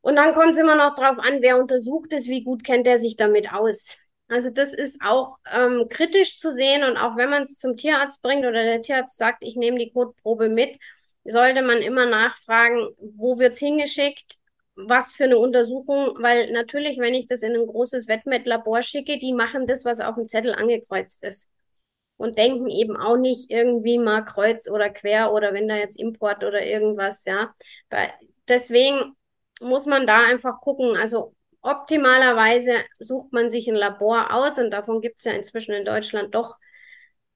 [0.02, 2.98] Und dann kommt es immer noch drauf an, wer untersucht es, wie gut kennt er
[2.98, 3.90] sich damit aus.
[4.28, 8.22] Also das ist auch ähm, kritisch zu sehen und auch wenn man es zum Tierarzt
[8.22, 10.78] bringt oder der Tierarzt sagt, ich nehme die Kotprobe mit,
[11.24, 14.36] sollte man immer nachfragen, wo wird's hingeschickt,
[14.76, 19.32] was für eine Untersuchung, weil natürlich, wenn ich das in ein großes Wettmet-Labor schicke, die
[19.32, 21.48] machen das, was auf dem Zettel angekreuzt ist
[22.16, 26.44] und denken eben auch nicht irgendwie mal kreuz oder quer oder wenn da jetzt Import
[26.44, 27.52] oder irgendwas, ja.
[28.48, 29.16] Deswegen
[29.61, 30.96] muss man da einfach gucken.
[30.96, 35.85] Also optimalerweise sucht man sich ein Labor aus und davon gibt es ja inzwischen in
[35.85, 36.57] Deutschland doch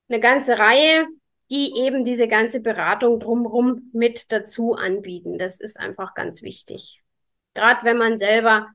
[0.08, 1.06] eine ganze Reihe,
[1.50, 5.38] die eben diese ganze Beratung drumherum mit dazu anbieten.
[5.38, 7.02] Das ist einfach ganz wichtig.
[7.54, 8.68] Gerade wenn man selber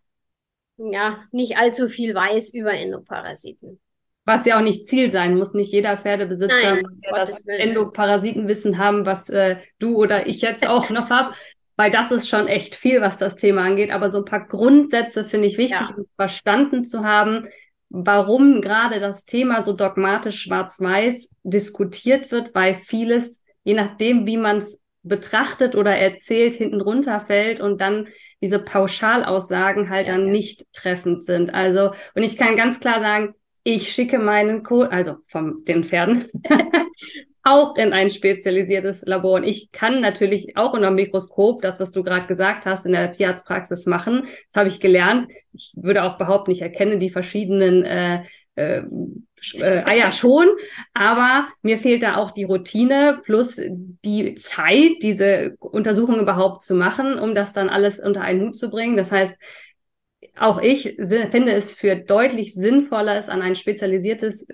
[0.78, 3.80] ja nicht allzu viel weiß über Endoparasiten.
[4.26, 5.54] Was ja auch nicht Ziel sein muss.
[5.54, 10.68] Nicht jeder Pferdebesitzer Nein, muss ja das Endoparasitenwissen haben, was äh, du oder ich jetzt
[10.68, 11.34] auch noch habe.
[11.80, 13.89] Weil das ist schon echt viel, was das Thema angeht.
[13.89, 15.96] Aber so ein paar Grundsätze finde ich wichtig, ja.
[16.18, 17.48] verstanden zu haben,
[17.88, 24.58] warum gerade das Thema so dogmatisch schwarz-weiß diskutiert wird, weil vieles, je nachdem, wie man
[24.58, 28.10] es betrachtet oder erzählt, hinten runterfällt und dann
[28.42, 30.32] diese Pauschalaussagen halt ja, dann ja.
[30.34, 31.54] nicht treffend sind.
[31.54, 33.36] Also, und ich kann ganz klar sagen,
[33.74, 36.26] ich schicke meinen Code, also von den Pferden,
[37.44, 39.36] auch in ein spezialisiertes Labor.
[39.36, 42.92] Und ich kann natürlich auch unter dem Mikroskop das, was du gerade gesagt hast, in
[42.92, 44.28] der Tierarztpraxis machen.
[44.48, 45.28] Das habe ich gelernt.
[45.54, 48.24] Ich würde auch überhaupt nicht erkennen, die verschiedenen äh,
[48.56, 48.84] äh,
[49.54, 50.48] äh, Eier schon,
[50.94, 53.60] aber mir fehlt da auch die Routine plus
[54.04, 58.70] die Zeit, diese Untersuchung überhaupt zu machen, um das dann alles unter einen Hut zu
[58.70, 58.98] bringen.
[58.98, 59.38] Das heißt,
[60.38, 64.48] auch ich finde es für deutlich sinnvoller, es an ein spezialisiertes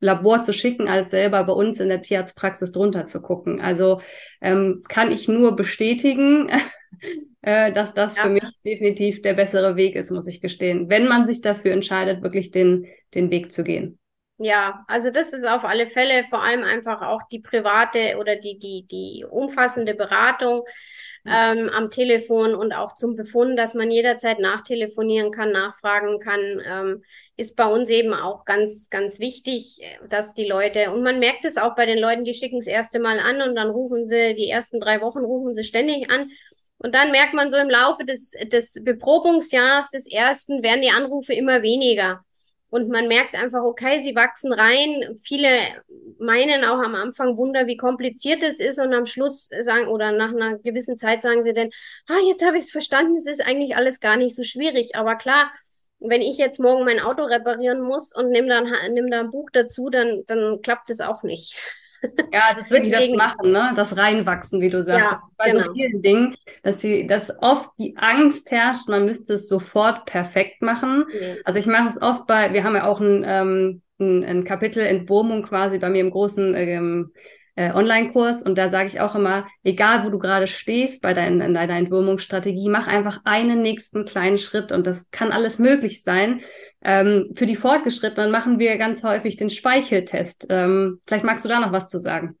[0.00, 3.60] Labor zu schicken, als selber bei uns in der Tierarztpraxis drunter zu gucken.
[3.60, 4.00] Also
[4.40, 6.50] ähm, kann ich nur bestätigen,
[7.42, 8.24] äh, dass das ja.
[8.24, 12.22] für mich definitiv der bessere Weg ist, muss ich gestehen, wenn man sich dafür entscheidet,
[12.22, 13.98] wirklich den, den Weg zu gehen.
[14.42, 18.58] Ja, also das ist auf alle Fälle vor allem einfach auch die private oder die,
[18.58, 20.62] die, die umfassende Beratung
[21.26, 27.02] ähm, am Telefon und auch zum Befund, dass man jederzeit nachtelefonieren kann, nachfragen kann, ähm,
[27.36, 31.56] ist bei uns eben auch ganz, ganz wichtig, dass die Leute, und man merkt es
[31.56, 34.48] auch bei den Leuten, die schicken das erste Mal an und dann rufen sie, die
[34.48, 36.30] ersten drei Wochen rufen sie ständig an.
[36.82, 41.34] Und dann merkt man so im Laufe des, des Beprobungsjahres des ersten werden die Anrufe
[41.34, 42.24] immer weniger.
[42.70, 45.18] Und man merkt einfach, okay, sie wachsen rein.
[45.20, 45.48] Viele
[46.18, 48.78] meinen auch am Anfang Wunder, wie kompliziert es ist.
[48.78, 51.70] Und am Schluss sagen, oder nach einer gewissen Zeit sagen sie dann,
[52.08, 54.94] ah, jetzt habe ich es verstanden, es ist eigentlich alles gar nicht so schwierig.
[54.94, 55.50] Aber klar,
[55.98, 59.50] wenn ich jetzt morgen mein Auto reparieren muss und nehme dann nimm da ein Buch
[59.52, 61.58] dazu, dann, dann klappt es auch nicht.
[62.32, 63.72] Ja, es ist wirklich das Machen, ne?
[63.74, 65.00] das Reinwachsen, wie du sagst.
[65.00, 65.64] Ja, Bei genau.
[65.64, 70.62] so vielen Dingen, dass, sie, dass oft die Angst herrscht, man müsste es sofort perfekt
[70.62, 71.06] machen.
[71.08, 71.36] Mhm.
[71.44, 74.84] Also ich mache es oft bei, wir haben ja auch ein, ähm, ein, ein Kapitel
[74.84, 77.12] Entwurmung quasi bei mir im großen ähm,
[77.56, 81.40] äh, Online-Kurs und da sage ich auch immer, egal wo du gerade stehst bei dein,
[81.40, 86.40] in deiner Entwurmungsstrategie, mach einfach einen nächsten kleinen Schritt und das kann alles möglich sein.
[86.82, 90.46] Ähm, für die Fortgeschrittenen machen wir ganz häufig den Speicheltest.
[90.48, 92.38] Ähm, vielleicht magst du da noch was zu sagen.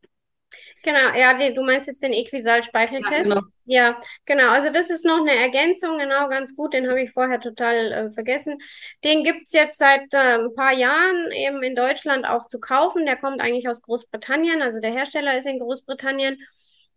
[0.82, 3.12] Genau, ja, du meinst jetzt den Equisal-Speicheltest?
[3.12, 3.40] Ja, genau.
[3.66, 4.50] ja, genau.
[4.50, 6.72] Also das ist noch eine Ergänzung, genau, ganz gut.
[6.72, 8.56] Den habe ich vorher total äh, vergessen.
[9.04, 13.04] Den gibt's jetzt seit äh, ein paar Jahren eben in Deutschland auch zu kaufen.
[13.04, 16.38] Der kommt eigentlich aus Großbritannien, also der Hersteller ist in Großbritannien.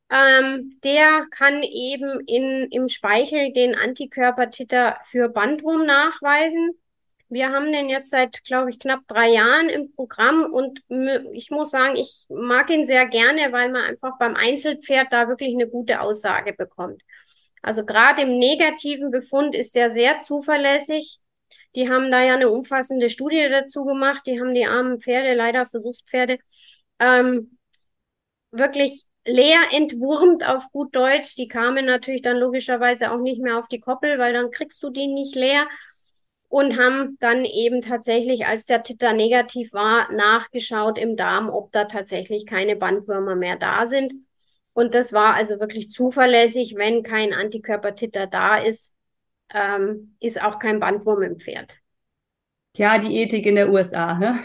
[0.09, 6.71] Ähm, der kann eben in, im Speichel den Antikörpertitter für Bandwurm nachweisen.
[7.33, 10.81] Wir haben den jetzt seit, glaube ich, knapp drei Jahren im Programm und
[11.33, 15.55] ich muss sagen, ich mag ihn sehr gerne, weil man einfach beim Einzelpferd da wirklich
[15.55, 17.01] eine gute Aussage bekommt.
[17.63, 21.21] Also gerade im negativen Befund ist der sehr zuverlässig.
[21.73, 24.21] Die haben da ja eine umfassende Studie dazu gemacht.
[24.27, 26.37] Die haben die armen Pferde, leider Versuchspferde,
[26.99, 27.57] ähm,
[28.51, 31.33] wirklich leer entwurmt auf gut Deutsch.
[31.35, 34.91] Die kamen natürlich dann logischerweise auch nicht mehr auf die Koppel, weil dann kriegst du
[34.91, 35.65] die nicht leer
[36.53, 41.85] und haben dann eben tatsächlich, als der Titter negativ war, nachgeschaut im Darm, ob da
[41.85, 44.13] tatsächlich keine Bandwürmer mehr da sind.
[44.73, 48.93] Und das war also wirklich zuverlässig, wenn kein Antikörpertitter da ist,
[49.51, 51.73] ähm, ist auch kein Bandwurm im Pferd.
[52.77, 54.39] Ja, die Ethik in der USA, ne?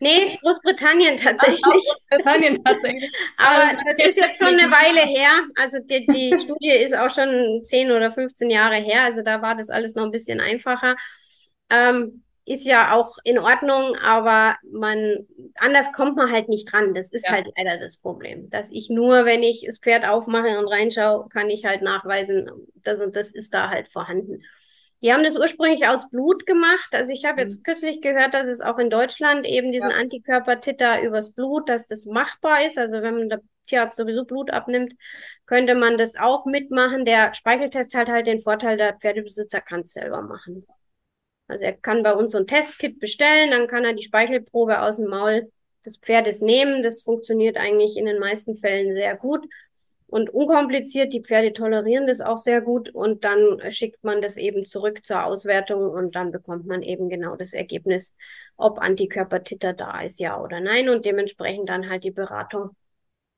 [0.00, 1.62] Nee, Großbritannien tatsächlich.
[1.64, 3.10] Ach, Großbritannien tatsächlich.
[3.38, 5.30] Aber das ist jetzt schon eine Weile her.
[5.58, 9.04] Also die, die Studie ist auch schon 10 oder 15 Jahre her.
[9.04, 10.94] Also da war das alles noch ein bisschen einfacher.
[11.70, 15.26] Ähm, ist ja auch in Ordnung, aber man,
[15.56, 16.94] anders kommt man halt nicht dran.
[16.94, 17.32] Das ist ja.
[17.32, 18.48] halt leider das Problem.
[18.48, 22.50] Dass ich nur, wenn ich das Pferd aufmache und reinschaue, kann ich halt nachweisen,
[22.82, 24.42] das und das ist da halt vorhanden.
[25.02, 26.88] Die haben das ursprünglich aus Blut gemacht.
[26.92, 27.62] Also ich habe jetzt mhm.
[27.62, 29.96] kürzlich gehört, dass es auch in Deutschland eben diesen ja.
[29.96, 32.78] Antikörpertitter übers Blut, dass das machbar ist.
[32.78, 34.94] Also wenn man der Tierarzt sowieso Blut abnimmt,
[35.44, 37.04] könnte man das auch mitmachen.
[37.04, 40.66] Der Speicheltest hat halt den Vorteil, der Pferdebesitzer kann es selber machen.
[41.48, 44.96] Also er kann bei uns so ein Testkit bestellen, dann kann er die Speichelprobe aus
[44.96, 45.50] dem Maul
[45.84, 46.82] des Pferdes nehmen.
[46.82, 49.46] Das funktioniert eigentlich in den meisten Fällen sehr gut
[50.06, 51.12] und unkompliziert.
[51.12, 55.24] Die Pferde tolerieren das auch sehr gut und dann schickt man das eben zurück zur
[55.24, 58.14] Auswertung und dann bekommt man eben genau das Ergebnis,
[58.56, 62.70] ob Antikörpertitter da ist, ja oder nein und dementsprechend dann halt die Beratung,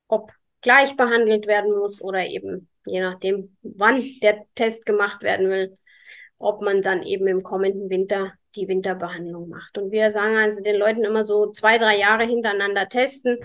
[0.07, 5.77] ob gleich behandelt werden muss oder eben je nachdem, wann der Test gemacht werden will,
[6.41, 9.77] ob man dann eben im kommenden Winter die Winterbehandlung macht.
[9.77, 13.37] Und wir sagen also den Leuten immer so zwei, drei Jahre hintereinander testen.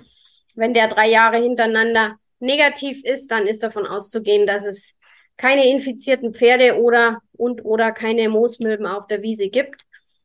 [0.55, 4.97] Wenn der drei Jahre hintereinander negativ ist, dann ist davon auszugehen, dass es
[5.37, 9.83] keine infizierten Pferde oder und oder keine Moosmilben auf der Wiese gibt.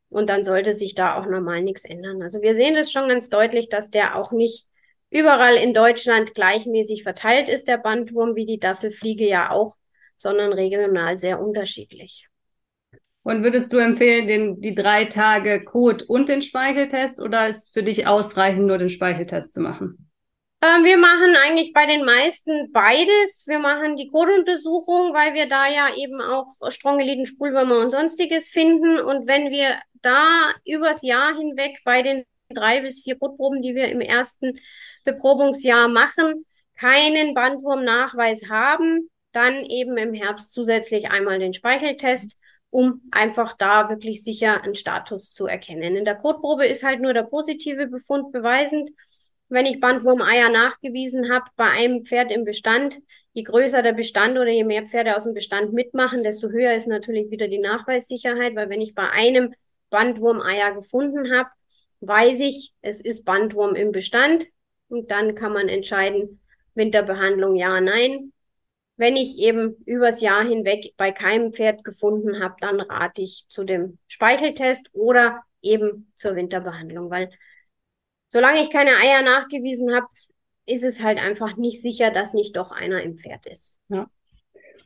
[0.09, 2.21] Und dann sollte sich da auch normal nichts ändern.
[2.21, 4.65] Also wir sehen das schon ganz deutlich, dass der auch nicht
[5.09, 9.75] überall in Deutschland gleichmäßig verteilt ist, der Bandwurm, wie die Dasselfliege ja auch,
[10.15, 12.30] sondern regional sehr unterschiedlich.
[13.23, 17.83] Und würdest du empfehlen, den, die drei Tage Kot und den Speicheltest oder ist für
[17.83, 20.09] dich ausreichend, nur den Speicheltest zu machen?
[20.63, 23.45] Ähm, wir machen eigentlich bei den meisten beides.
[23.47, 28.99] Wir machen die Kotuntersuchung, weil wir da ja eben auch Strongeliden, Sprühwürmer und sonstiges finden.
[28.99, 30.23] Und wenn wir da
[30.65, 34.59] übers Jahr hinweg bei den drei bis vier Kotproben, die wir im ersten
[35.03, 36.45] Beprobungsjahr machen,
[36.77, 42.35] keinen Bandwurmnachweis haben, dann eben im Herbst zusätzlich einmal den Speicheltest
[42.71, 45.95] um einfach da wirklich sicher einen Status zu erkennen.
[45.95, 48.89] In der Kotprobe ist halt nur der positive Befund beweisend.
[49.49, 52.97] Wenn ich Bandwurmeier nachgewiesen habe bei einem Pferd im Bestand,
[53.33, 56.87] je größer der Bestand oder je mehr Pferde aus dem Bestand mitmachen, desto höher ist
[56.87, 59.53] natürlich wieder die Nachweissicherheit, weil wenn ich bei einem
[59.89, 61.49] Bandwurmeier gefunden habe,
[61.99, 64.47] weiß ich, es ist Bandwurm im Bestand
[64.87, 66.39] und dann kann man entscheiden,
[66.73, 68.31] Winterbehandlung ja, nein.
[69.01, 73.63] Wenn ich eben übers Jahr hinweg bei keinem Pferd gefunden habe, dann rate ich zu
[73.63, 77.31] dem Speicheltest oder eben zur Winterbehandlung, weil
[78.27, 80.05] solange ich keine Eier nachgewiesen habe,
[80.67, 83.75] ist es halt einfach nicht sicher, dass nicht doch einer im Pferd ist.
[83.89, 84.07] Ja.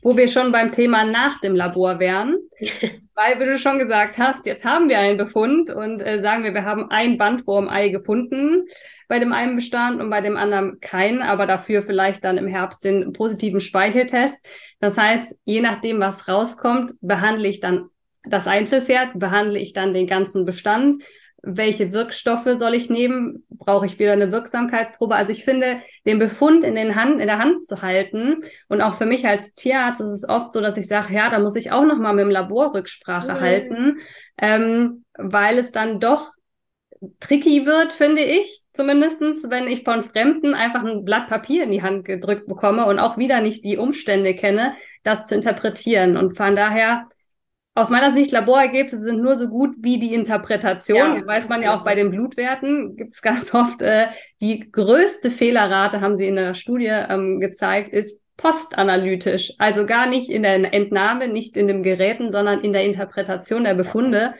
[0.00, 2.38] Wo wir schon beim Thema nach dem Labor wären,
[3.14, 6.54] weil, wie du schon gesagt hast, jetzt haben wir einen Befund und äh, sagen wir,
[6.54, 8.66] wir haben ein Bandwurmei gefunden
[9.08, 12.84] bei dem einen Bestand und bei dem anderen keinen, aber dafür vielleicht dann im Herbst
[12.84, 14.44] den positiven Speicheltest.
[14.80, 17.88] Das heißt, je nachdem, was rauskommt, behandle ich dann
[18.24, 21.02] das Einzelpferd, behandle ich dann den ganzen Bestand.
[21.48, 23.44] Welche Wirkstoffe soll ich nehmen?
[23.50, 25.14] Brauche ich wieder eine Wirksamkeitsprobe?
[25.14, 28.94] Also ich finde, den Befund in, den Hand, in der Hand zu halten und auch
[28.94, 31.70] für mich als Tierarzt ist es oft so, dass ich sage, ja, da muss ich
[31.70, 33.40] auch noch mal mit dem Labor Rücksprache mhm.
[33.40, 33.98] halten,
[34.38, 36.32] ähm, weil es dann doch
[37.20, 41.82] tricky wird, finde ich, zumindestens, wenn ich von Fremden einfach ein Blatt Papier in die
[41.82, 46.16] Hand gedrückt bekomme und auch wieder nicht die Umstände kenne, das zu interpretieren.
[46.16, 47.08] Und von daher,
[47.76, 51.16] aus meiner Sicht, Laborergebnisse sind nur so gut wie die Interpretation.
[51.16, 51.26] Ja.
[51.26, 54.06] Weiß man ja auch bei den Blutwerten, gibt es ganz oft, äh,
[54.40, 59.54] die größte Fehlerrate, haben sie in der Studie ähm, gezeigt, ist postanalytisch.
[59.58, 63.74] Also gar nicht in der Entnahme, nicht in den Geräten, sondern in der Interpretation der
[63.74, 64.34] Befunde.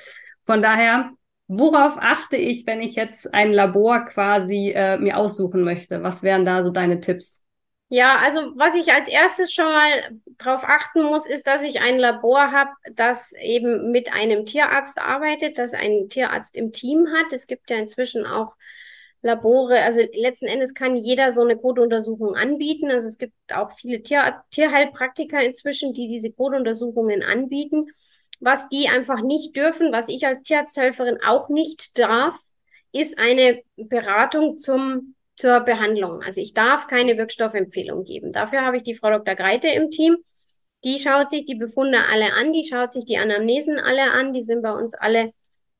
[0.44, 1.10] Von daher
[1.48, 6.02] Worauf achte ich, wenn ich jetzt ein Labor quasi äh, mir aussuchen möchte?
[6.02, 7.45] Was wären da so deine Tipps?
[7.88, 9.88] Ja, also was ich als erstes schon mal
[10.38, 15.56] darauf achten muss, ist, dass ich ein Labor habe, das eben mit einem Tierarzt arbeitet,
[15.58, 17.32] das einen Tierarzt im Team hat.
[17.32, 18.56] Es gibt ja inzwischen auch
[19.22, 22.90] Labore, also letzten Endes kann jeder so eine Codeuntersuchung anbieten.
[22.90, 27.88] Also es gibt auch viele Tier Tierheilpraktiker inzwischen, die diese Codeuntersuchungen anbieten.
[28.40, 32.38] Was die einfach nicht dürfen, was ich als Tierarzthelferin auch nicht darf,
[32.92, 36.22] ist eine Beratung zum, zur Behandlung.
[36.22, 38.32] Also ich darf keine Wirkstoffempfehlung geben.
[38.32, 39.34] Dafür habe ich die Frau Dr.
[39.34, 40.16] Greite im Team.
[40.84, 44.42] Die schaut sich die Befunde alle an, die schaut sich die Anamnesen alle an, die
[44.42, 45.32] sind bei uns alle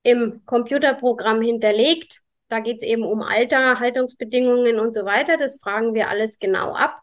[0.03, 2.21] im Computerprogramm hinterlegt.
[2.49, 5.37] Da geht es eben um Alter, Haltungsbedingungen und so weiter.
[5.37, 7.01] Das fragen wir alles genau ab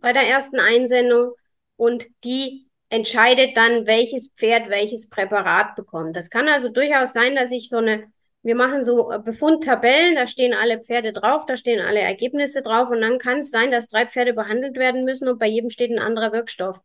[0.00, 1.32] bei der ersten Einsendung.
[1.76, 6.16] Und die entscheidet dann, welches Pferd welches Präparat bekommt.
[6.16, 8.04] Das kann also durchaus sein, dass ich so eine,
[8.44, 12.90] wir machen so äh, Befundtabellen, da stehen alle Pferde drauf, da stehen alle Ergebnisse drauf
[12.90, 15.90] und dann kann es sein, dass drei Pferde behandelt werden müssen und bei jedem steht
[15.90, 16.78] ein anderer Wirkstoff.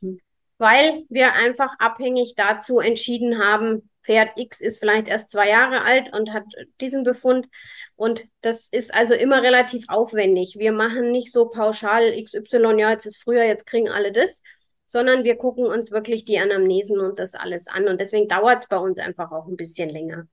[0.00, 0.20] Mhm.
[0.58, 6.12] Weil wir einfach abhängig dazu entschieden haben, Pferd X ist vielleicht erst zwei Jahre alt
[6.12, 6.44] und hat
[6.80, 7.46] diesen Befund.
[7.96, 10.56] Und das ist also immer relativ aufwendig.
[10.58, 14.42] Wir machen nicht so pauschal XY, ja, jetzt ist früher, jetzt kriegen alle das,
[14.86, 17.88] sondern wir gucken uns wirklich die Anamnesen und das alles an.
[17.88, 20.26] Und deswegen dauert es bei uns einfach auch ein bisschen länger.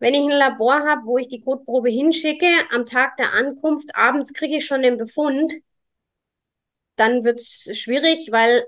[0.00, 4.32] Wenn ich ein Labor habe, wo ich die Kotprobe hinschicke, am Tag der Ankunft, abends
[4.32, 5.52] kriege ich schon den Befund,
[6.96, 8.64] dann wird es schwierig, weil,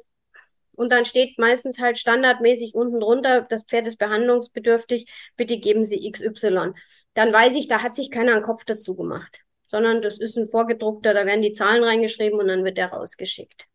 [0.73, 5.07] und dann steht meistens halt standardmäßig unten drunter, das Pferd ist behandlungsbedürftig,
[5.37, 6.73] bitte geben Sie XY.
[7.15, 10.51] Dann weiß ich, da hat sich keiner einen Kopf dazu gemacht, sondern das ist ein
[10.51, 13.67] vorgedruckter, da werden die Zahlen reingeschrieben und dann wird der rausgeschickt.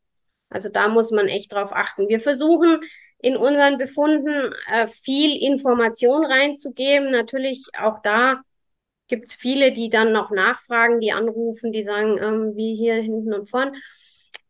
[0.49, 2.07] Also da muss man echt drauf achten.
[2.07, 2.81] Wir versuchen
[3.19, 7.11] in unseren Befunden äh, viel Information reinzugeben.
[7.11, 8.41] Natürlich auch da
[9.07, 13.33] gibt es viele, die dann noch nachfragen, die anrufen, die sagen, ähm, wie hier hinten
[13.33, 13.75] und vorn.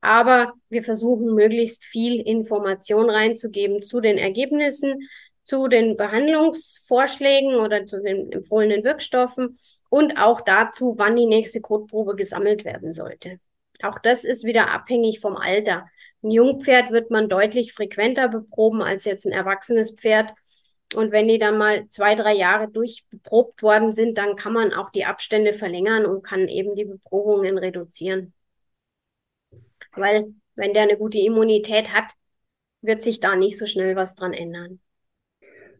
[0.01, 5.07] Aber wir versuchen möglichst viel Information reinzugeben zu den Ergebnissen,
[5.43, 9.57] zu den Behandlungsvorschlägen oder zu den empfohlenen Wirkstoffen
[9.89, 13.39] und auch dazu, wann die nächste Kotprobe gesammelt werden sollte.
[13.81, 15.87] Auch das ist wieder abhängig vom Alter.
[16.27, 20.33] Ein Jungpferd wird man deutlich frequenter beproben als jetzt ein erwachsenes Pferd.
[20.93, 24.89] Und wenn die dann mal zwei, drei Jahre durchbeprobt worden sind, dann kann man auch
[24.89, 28.33] die Abstände verlängern und kann eben die Beprobungen reduzieren.
[29.93, 32.11] Weil wenn der eine gute Immunität hat,
[32.81, 34.81] wird sich da nicht so schnell was dran ändern.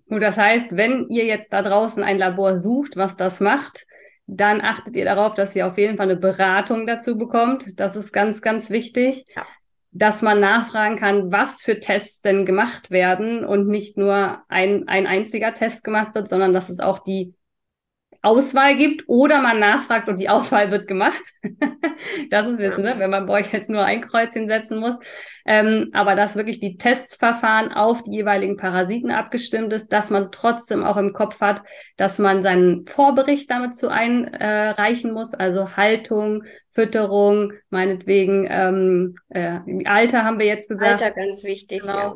[0.05, 3.85] Und das heißt, wenn ihr jetzt da draußen ein Labor sucht, was das macht,
[4.27, 7.77] dann achtet ihr darauf, dass ihr auf jeden Fall eine Beratung dazu bekommt.
[7.81, 9.25] Das ist ganz, ganz wichtig.
[9.35, 9.45] Ja.
[9.97, 15.07] Dass man nachfragen kann, was für Tests denn gemacht werden und nicht nur ein, ein
[15.07, 17.33] einziger Test gemacht wird, sondern dass es auch die
[18.21, 21.23] Auswahl gibt oder man nachfragt und die Auswahl wird gemacht.
[22.29, 24.99] das ist jetzt, ne, wenn man bei euch jetzt nur ein Kreuzchen setzen muss.
[25.45, 30.83] Ähm, aber dass wirklich die Testsverfahren auf die jeweiligen Parasiten abgestimmt ist, dass man trotzdem
[30.83, 31.63] auch im Kopf hat,
[31.95, 36.43] dass man seinen Vorbericht damit zu einreichen äh, muss, also Haltung,
[36.77, 41.01] Fütterung, meinetwegen ähm, äh, Alter haben wir jetzt gesagt.
[41.01, 41.81] Alter ganz wichtig.
[41.81, 42.15] Genau.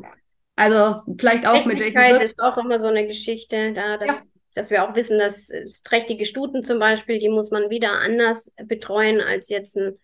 [0.54, 4.70] Also vielleicht auch mit welchem ist auch immer so eine Geschichte, da das ja dass
[4.70, 5.50] wir auch wissen, dass
[5.82, 9.98] trächtige Stuten zum Beispiel, die muss man wieder anders betreuen als jetzt ein,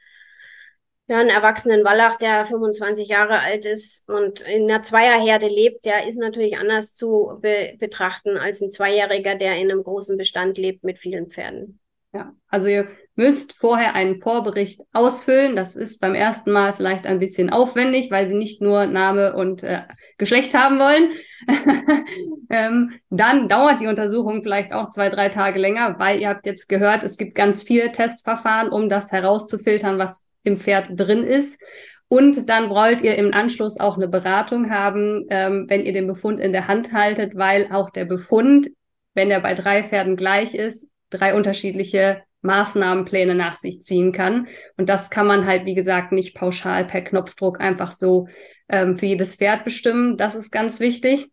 [1.06, 6.06] ja, einen erwachsenen Wallach, der 25 Jahre alt ist und in einer Zweierherde lebt, der
[6.06, 10.84] ist natürlich anders zu be betrachten als ein Zweijähriger, der in einem großen Bestand lebt
[10.84, 11.80] mit vielen Pferden.
[12.12, 12.88] Ja, also ihr
[13.18, 15.56] müsst vorher einen Vorbericht ausfüllen.
[15.56, 19.64] Das ist beim ersten Mal vielleicht ein bisschen aufwendig, weil sie nicht nur Name und
[19.64, 19.82] äh,
[20.18, 21.10] Geschlecht haben wollen.
[22.50, 26.68] ähm, dann dauert die Untersuchung vielleicht auch zwei, drei Tage länger, weil ihr habt jetzt
[26.68, 31.60] gehört, es gibt ganz viele Testverfahren, um das herauszufiltern, was im Pferd drin ist.
[32.06, 36.38] Und dann wollt ihr im Anschluss auch eine Beratung haben, ähm, wenn ihr den Befund
[36.38, 38.68] in der Hand haltet, weil auch der Befund,
[39.14, 44.48] wenn er bei drei Pferden gleich ist, drei unterschiedliche Maßnahmenpläne nach sich ziehen kann.
[44.76, 48.28] Und das kann man halt, wie gesagt, nicht pauschal per Knopfdruck einfach so
[48.68, 50.16] ähm, für jedes Pferd bestimmen.
[50.16, 51.30] Das ist ganz wichtig.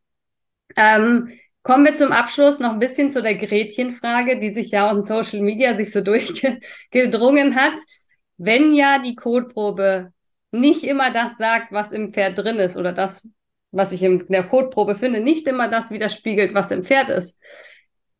[0.75, 1.31] Ähm,
[1.63, 5.41] kommen wir zum Abschluss noch ein bisschen zu der Gretchenfrage, die sich ja on Social
[5.41, 7.79] Media sich so durchgedrungen hat.
[8.37, 10.11] Wenn ja die Kotprobe
[10.51, 13.31] nicht immer das sagt, was im Pferd drin ist oder das,
[13.71, 17.39] was ich in der Kotprobe finde, nicht immer das widerspiegelt, was im Pferd ist,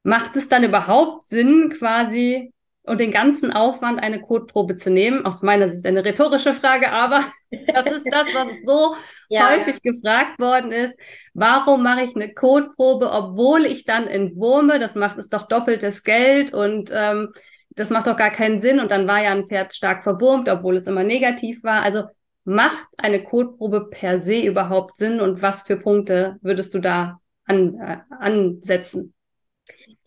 [0.04, 2.54] macht es dann überhaupt Sinn, quasi
[2.86, 5.26] und den ganzen Aufwand, eine Kotprobe zu nehmen?
[5.26, 7.22] Aus meiner Sicht eine rhetorische Frage, aber
[7.68, 8.96] das ist das, was so
[9.30, 10.98] ja, häufig gefragt worden ist.
[11.34, 14.80] Warum mache ich eine Kotprobe, obwohl ich dann entwurme?
[14.80, 17.34] Das macht es doch doppeltes Geld und ähm,
[17.72, 18.80] das macht doch gar keinen Sinn.
[18.80, 21.82] Und dann war ja ein Pferd stark verwurmt, obwohl es immer negativ war.
[21.82, 22.04] Also
[22.46, 27.80] macht eine Kotprobe per se überhaupt Sinn und was für Punkte würdest du da an,
[27.80, 29.15] äh, ansetzen?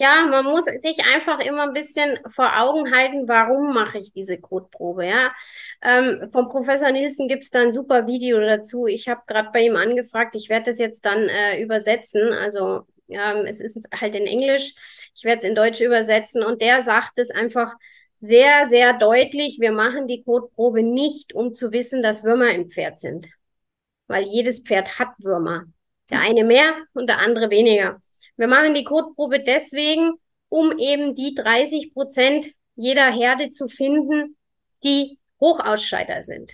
[0.01, 4.39] Ja, man muss sich einfach immer ein bisschen vor Augen halten, warum mache ich diese
[4.39, 5.07] Kotprobe.
[5.07, 5.33] Ja,
[5.83, 8.87] ähm, vom Professor Nielsen gibt es da ein super Video dazu.
[8.87, 10.37] Ich habe gerade bei ihm angefragt.
[10.37, 12.33] Ich werde das jetzt dann äh, übersetzen.
[12.33, 15.11] Also ja, es ist halt in Englisch.
[15.17, 16.45] Ich werde es in Deutsch übersetzen.
[16.45, 17.75] Und der sagt es einfach
[18.21, 19.59] sehr, sehr deutlich.
[19.61, 23.27] Wir machen die Kotprobe nicht, um zu wissen, dass Würmer im Pferd sind.
[24.07, 25.65] Weil jedes Pferd hat Würmer.
[26.11, 28.01] Der eine mehr und der andere weniger.
[28.39, 30.13] Wir machen die Kotprobe deswegen,
[30.49, 34.37] um eben die 30 Prozent jeder Herde zu finden,
[34.85, 36.53] die Hochausscheider sind.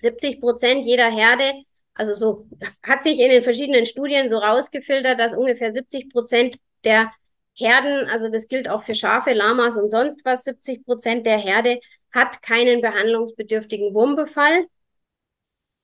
[0.00, 1.62] 70 Prozent jeder Herde,
[1.94, 2.48] also so
[2.82, 7.12] hat sich in den verschiedenen Studien so rausgefiltert, dass ungefähr 70 Prozent der
[7.54, 11.80] Herden, also das gilt auch für Schafe, Lamas und sonst was, 70 Prozent der Herde
[12.12, 14.66] hat keinen behandlungsbedürftigen Wurmbefall,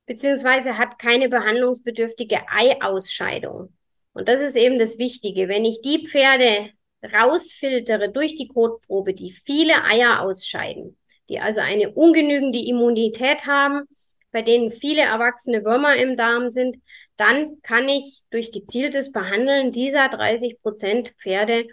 [0.07, 3.74] beziehungsweise hat keine behandlungsbedürftige Eiausscheidung.
[4.15, 5.49] Und das ist eben das Wichtige.
[5.49, 6.71] Wenn ich die Pferde
[7.13, 10.97] rausfiltere durch die Kotprobe, die viele Eier ausscheiden,
[11.29, 13.83] die also eine ungenügende Immunität haben,
[14.31, 16.77] bei denen viele erwachsene Würmer im Darm sind,
[17.17, 21.67] dann kann ich durch gezieltes Behandeln dieser 30 Prozent Pferde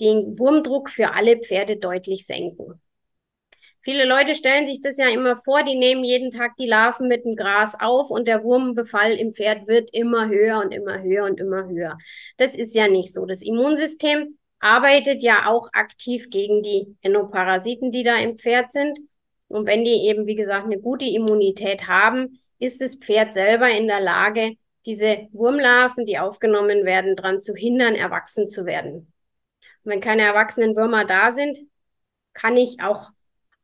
[0.00, 2.80] den Wurmdruck für alle Pferde deutlich senken.
[3.84, 7.24] Viele Leute stellen sich das ja immer vor, die nehmen jeden Tag die Larven mit
[7.24, 11.40] dem Gras auf und der Wurmbefall im Pferd wird immer höher und immer höher und
[11.40, 11.98] immer höher.
[12.36, 13.26] Das ist ja nicht so.
[13.26, 19.00] Das Immunsystem arbeitet ja auch aktiv gegen die Endoparasiten, die da im Pferd sind.
[19.48, 23.88] Und wenn die eben, wie gesagt, eine gute Immunität haben, ist das Pferd selber in
[23.88, 24.54] der Lage,
[24.86, 29.12] diese Wurmlarven, die aufgenommen werden, daran zu hindern, erwachsen zu werden.
[29.84, 31.58] Und wenn keine erwachsenen Würmer da sind,
[32.32, 33.10] kann ich auch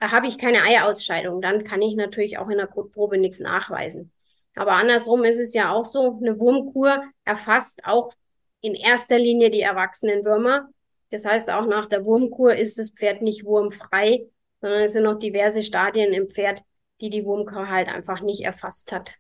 [0.01, 4.13] habe ich keine Eierausscheidung, dann kann ich natürlich auch in der Kotprobe nichts nachweisen.
[4.55, 8.13] Aber andersrum ist es ja auch so, eine Wurmkur erfasst auch
[8.61, 10.69] in erster Linie die erwachsenen Würmer.
[11.11, 14.27] Das heißt, auch nach der Wurmkur ist das Pferd nicht wurmfrei,
[14.61, 16.63] sondern es sind noch diverse Stadien im Pferd,
[17.01, 19.15] die die Wurmkur halt einfach nicht erfasst hat.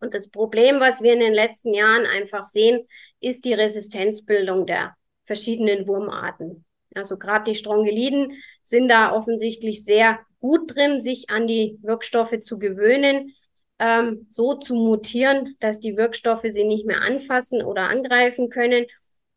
[0.00, 2.86] Und das Problem, was wir in den letzten Jahren einfach sehen,
[3.20, 6.64] ist die Resistenzbildung der verschiedenen Wurmarten.
[6.94, 8.32] Also gerade die Strongeliden
[8.62, 13.34] sind da offensichtlich sehr gut drin, sich an die Wirkstoffe zu gewöhnen,
[13.78, 18.86] ähm, so zu mutieren, dass die Wirkstoffe sie nicht mehr anfassen oder angreifen können.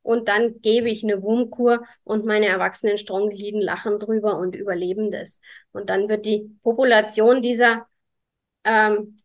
[0.04, 5.39] Und dann gebe ich eine Wurmkur und meine erwachsenen Strongeliden lachen drüber und überleben das.
[5.74, 7.88] Und dann wird die Population dieser
[8.64, 9.16] ähm,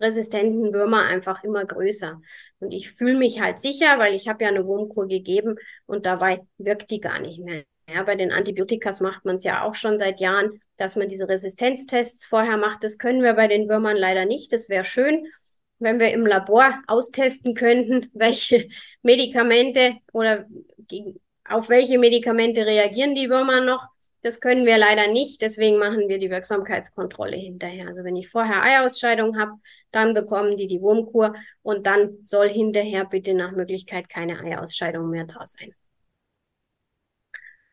[0.00, 2.20] resistenten Würmer einfach immer größer.
[2.60, 6.40] Und ich fühle mich halt sicher, weil ich habe ja eine Wurmkur gegeben und dabei
[6.58, 7.64] wirkt die gar nicht mehr.
[7.92, 11.28] Ja, bei den Antibiotikas macht man es ja auch schon seit Jahren, dass man diese
[11.28, 12.84] Resistenztests vorher macht.
[12.84, 14.52] Das können wir bei den Würmern leider nicht.
[14.52, 15.26] Das wäre schön,
[15.78, 18.68] wenn wir im Labor austesten könnten, welche
[19.02, 20.46] Medikamente oder
[21.44, 23.86] auf welche Medikamente reagieren die Würmer noch.
[24.22, 27.86] Das können wir leider nicht, deswegen machen wir die Wirksamkeitskontrolle hinterher.
[27.86, 29.52] Also wenn ich vorher Eierausscheidung habe,
[29.92, 35.24] dann bekommen die die Wurmkur und dann soll hinterher bitte nach Möglichkeit keine Eierausscheidung mehr
[35.24, 35.72] da sein.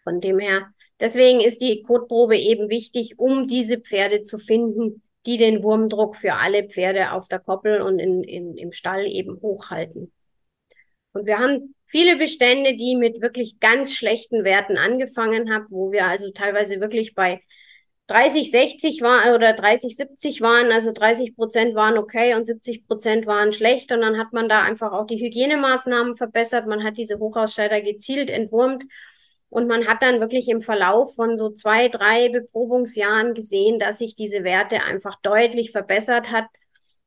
[0.04, 5.38] Von dem her, deswegen ist die Kotprobe eben wichtig, um diese Pferde zu finden, die
[5.38, 10.12] den Wurmdruck für alle Pferde auf der Koppel und in, in, im Stall eben hochhalten.
[11.14, 16.06] Und wir haben viele Bestände, die mit wirklich ganz schlechten Werten angefangen haben, wo wir
[16.06, 17.42] also teilweise wirklich bei
[18.08, 23.26] 30, 60 waren oder 30, 70 waren, also 30 Prozent waren okay und 70 Prozent
[23.26, 23.92] waren schlecht.
[23.92, 26.68] Und dann hat man da einfach auch die Hygienemaßnahmen verbessert.
[26.68, 28.84] Man hat diese Hochausscheider gezielt entwurmt.
[29.50, 34.16] Und man hat dann wirklich im Verlauf von so zwei, drei Beprobungsjahren gesehen, dass sich
[34.16, 36.46] diese Werte einfach deutlich verbessert hat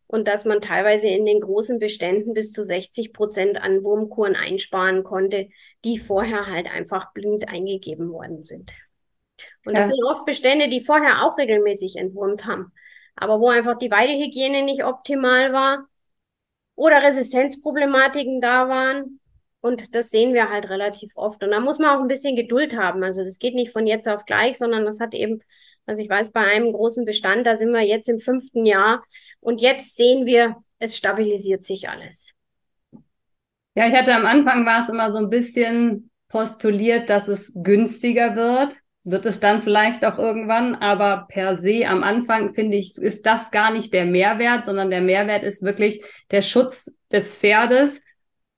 [0.08, 5.04] und dass man teilweise in den großen Beständen bis zu 60 Prozent an Wurmkuren einsparen
[5.04, 5.48] konnte,
[5.84, 8.72] die vorher halt einfach blind eingegeben worden sind.
[9.64, 9.80] Und ja.
[9.80, 12.72] das sind oft Bestände, die vorher auch regelmäßig entwurmt haben,
[13.16, 15.86] aber wo einfach die Weidehygiene nicht optimal war
[16.74, 19.20] oder Resistenzproblematiken da waren.
[19.60, 21.42] Und das sehen wir halt relativ oft.
[21.42, 23.02] Und da muss man auch ein bisschen Geduld haben.
[23.02, 25.40] Also das geht nicht von jetzt auf gleich, sondern das hat eben
[25.88, 29.02] also ich weiß, bei einem großen Bestand, da sind wir jetzt im fünften Jahr
[29.40, 32.30] und jetzt sehen wir, es stabilisiert sich alles.
[33.74, 38.36] Ja, ich hatte am Anfang war es immer so ein bisschen postuliert, dass es günstiger
[38.36, 38.76] wird.
[39.04, 43.50] Wird es dann vielleicht auch irgendwann, aber per se am Anfang finde ich, ist das
[43.50, 48.02] gar nicht der Mehrwert, sondern der Mehrwert ist wirklich der Schutz des Pferdes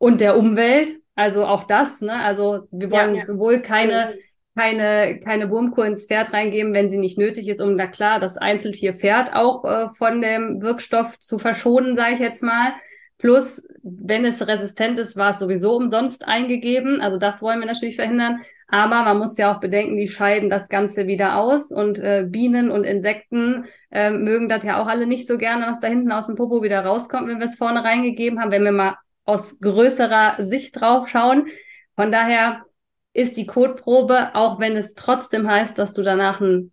[0.00, 0.90] und der Umwelt.
[1.14, 2.14] Also auch das, ne?
[2.14, 4.20] Also wir wollen ja, sowohl keine mhm
[4.56, 8.36] keine, keine Wurmkur ins Pferd reingeben, wenn sie nicht nötig ist, um, na klar, das
[8.36, 12.72] Einzeltier-Pferd auch äh, von dem Wirkstoff zu verschonen, sage ich jetzt mal.
[13.18, 17.00] Plus, wenn es resistent ist, war es sowieso umsonst eingegeben.
[17.00, 18.40] Also das wollen wir natürlich verhindern.
[18.66, 22.70] Aber man muss ja auch bedenken, die scheiden das Ganze wieder aus und äh, Bienen
[22.70, 26.26] und Insekten äh, mögen das ja auch alle nicht so gerne, was da hinten aus
[26.26, 30.44] dem Popo wieder rauskommt, wenn wir es vorne reingegeben haben, wenn wir mal aus größerer
[30.44, 31.46] Sicht drauf schauen.
[31.96, 32.64] Von daher
[33.12, 36.72] ist die Kotprobe, auch wenn es trotzdem heißt, dass du danach ein,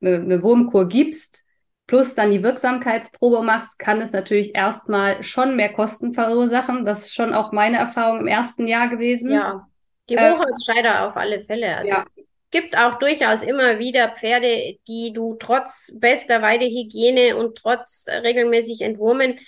[0.00, 1.44] eine, eine Wurmkur gibst,
[1.86, 6.84] plus dann die Wirksamkeitsprobe machst, kann es natürlich erstmal schon mehr Kosten verursachen.
[6.84, 9.30] Das ist schon auch meine Erfahrung im ersten Jahr gewesen.
[9.30, 9.66] Ja,
[10.08, 11.76] die Hochholzscheider äh, auf alle Fälle.
[11.76, 12.04] Also ja.
[12.50, 19.38] gibt auch durchaus immer wieder Pferde, die du trotz bester Weidehygiene und trotz regelmäßig Entwurmen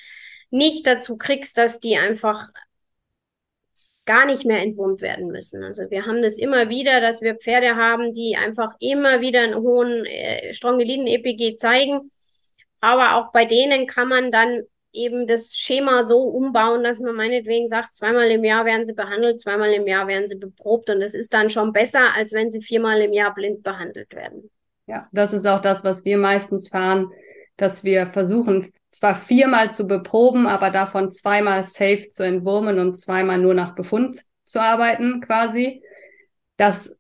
[0.51, 2.51] nicht dazu kriegst, dass die einfach
[4.07, 5.63] gar nicht mehr entwurmt werden müssen.
[5.65, 9.57] Also wir haben das immer wieder, dass wir Pferde haben, die einfach immer wieder einen
[9.57, 12.13] hohen äh, Strongeliden-EPG zeigen.
[12.81, 17.69] Aber auch bei denen kann man dann eben das Schema so umbauen, dass man meinetwegen
[17.69, 20.89] sagt, zweimal im Jahr werden sie behandelt, zweimal im Jahr werden sie beprobt.
[20.89, 24.51] Und das ist dann schon besser, als wenn sie viermal im Jahr blind behandelt werden.
[24.87, 27.11] Ja, das ist auch das, was wir meistens fahren,
[27.57, 33.37] dass wir versuchen, zwar viermal zu beproben, aber davon zweimal safe zu entwurmen und zweimal
[33.37, 35.83] nur nach Befund zu arbeiten quasi.
[36.57, 36.99] Das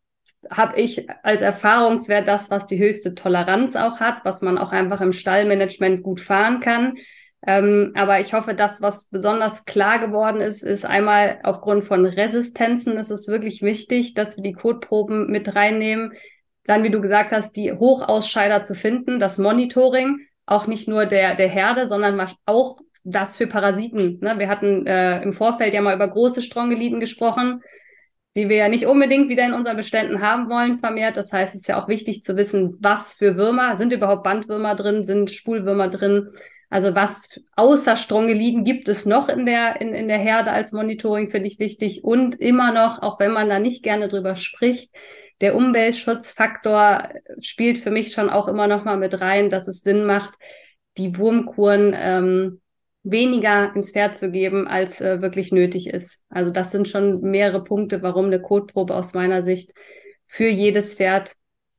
[0.50, 5.00] habe ich als Erfahrungswert das, was die höchste Toleranz auch hat, was man auch einfach
[5.00, 6.96] im Stallmanagement gut fahren kann.
[7.46, 12.98] Ähm, aber ich hoffe, das, was besonders klar geworden ist, ist einmal aufgrund von Resistenzen
[12.98, 16.12] ist es wirklich wichtig, dass wir die Kotproben mit reinnehmen.
[16.64, 21.34] Dann, wie du gesagt hast, die Hochausscheider zu finden, das Monitoring auch nicht nur der,
[21.34, 24.18] der Herde, sondern auch das für Parasiten.
[24.20, 24.38] Ne?
[24.38, 27.62] Wir hatten äh, im Vorfeld ja mal über große Strongeliden gesprochen,
[28.36, 31.16] die wir ja nicht unbedingt wieder in unseren Beständen haben wollen vermehrt.
[31.16, 34.74] Das heißt, es ist ja auch wichtig zu wissen, was für Würmer, sind überhaupt Bandwürmer
[34.74, 36.30] drin, sind Spulwürmer drin.
[36.68, 41.30] Also was außer Strongeliden gibt es noch in der, in, in der Herde als Monitoring,
[41.30, 42.02] finde ich wichtig.
[42.02, 44.92] Und immer noch, auch wenn man da nicht gerne drüber spricht,
[45.40, 47.10] der Umweltschutzfaktor
[47.40, 50.34] spielt für mich schon auch immer noch mal mit rein, dass es Sinn macht,
[50.96, 52.60] die Wurmkuren ähm,
[53.02, 56.24] weniger ins Pferd zu geben, als äh, wirklich nötig ist.
[56.28, 59.72] Also das sind schon mehrere Punkte, warum eine Kotprobe aus meiner Sicht
[60.26, 61.34] für jedes Pferd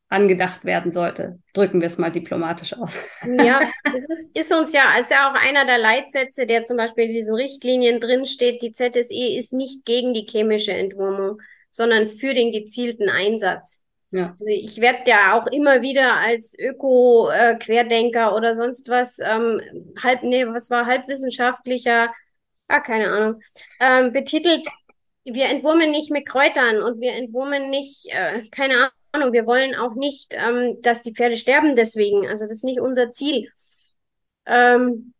[0.09, 1.39] angedacht werden sollte.
[1.53, 2.97] Drücken wir es mal diplomatisch aus.
[3.43, 3.59] Ja,
[3.93, 7.13] es ist, ist uns ja, als ja auch einer der Leitsätze, der zum Beispiel in
[7.13, 11.41] diesen Richtlinien drin steht, die ZSE ist nicht gegen die chemische Entwurmung,
[11.77, 13.83] sondern für den gezielten Einsatz.
[14.09, 14.35] Ja.
[14.39, 19.61] Also ich werde ja auch immer wieder als Öko-Querdenker oder sonst was, ähm,
[20.01, 22.11] halb, nee, was war halbwissenschaftlicher,
[22.67, 23.41] ah, keine Ahnung,
[23.79, 24.65] ähm, betitelt.
[25.23, 29.93] Wir entwurmen nicht mit Kräutern und wir entwurmen nicht, äh, keine Ahnung, wir wollen auch
[29.93, 32.27] nicht, ähm, dass die Pferde sterben deswegen.
[32.27, 33.51] Also das ist nicht unser Ziel.
[34.47, 35.13] Ähm,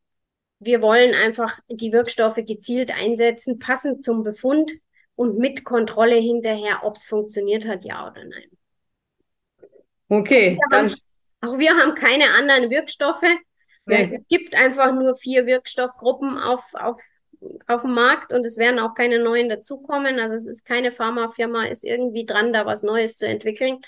[0.58, 4.72] wir wollen einfach die Wirkstoffe gezielt einsetzen, passend zum Befund
[5.18, 8.50] und mit Kontrolle hinterher, ob es funktioniert hat, ja oder nein.
[10.10, 10.58] Okay.
[10.70, 10.96] Wir haben,
[11.42, 13.24] auch wir haben keine anderen Wirkstoffe.
[13.88, 14.12] Nee.
[14.14, 16.98] Es gibt einfach nur vier Wirkstoffgruppen auf, auf,
[17.66, 20.20] auf dem Markt und es werden auch keine neuen dazukommen.
[20.20, 23.82] Also es ist keine Pharmafirma, ist irgendwie dran, da was Neues zu entwickeln.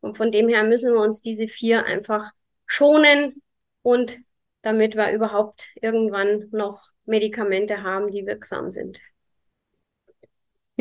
[0.00, 2.32] Und von dem her müssen wir uns diese vier einfach
[2.66, 3.40] schonen
[3.82, 4.18] und
[4.62, 9.00] damit wir überhaupt irgendwann noch Medikamente haben, die wirksam sind.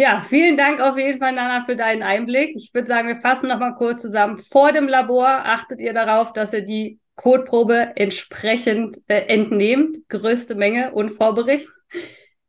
[0.01, 2.55] Ja, vielen Dank auf jeden Fall, Nana, für deinen Einblick.
[2.55, 4.39] Ich würde sagen, wir fassen nochmal kurz zusammen.
[4.39, 10.91] Vor dem Labor achtet ihr darauf, dass ihr die Kotprobe entsprechend äh, entnehmt, größte Menge
[10.93, 11.69] und Vorbericht.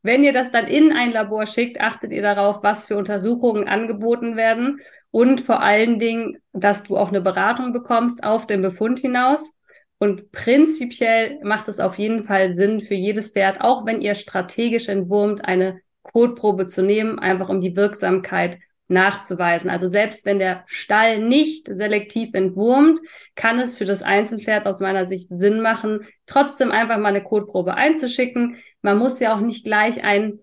[0.00, 4.34] Wenn ihr das dann in ein Labor schickt, achtet ihr darauf, was für Untersuchungen angeboten
[4.34, 4.80] werden
[5.10, 9.52] und vor allen Dingen, dass du auch eine Beratung bekommst auf den Befund hinaus.
[9.98, 14.88] Und prinzipiell macht es auf jeden Fall Sinn für jedes Pferd, auch wenn ihr strategisch
[14.88, 19.70] entwurmt, eine Kotprobe zu nehmen, einfach um die Wirksamkeit nachzuweisen.
[19.70, 23.00] Also selbst wenn der Stall nicht selektiv entwurmt,
[23.34, 27.74] kann es für das Einzelpferd aus meiner Sicht Sinn machen, trotzdem einfach mal eine Kotprobe
[27.74, 28.56] einzuschicken.
[28.82, 30.40] Man muss ja auch nicht gleich einen,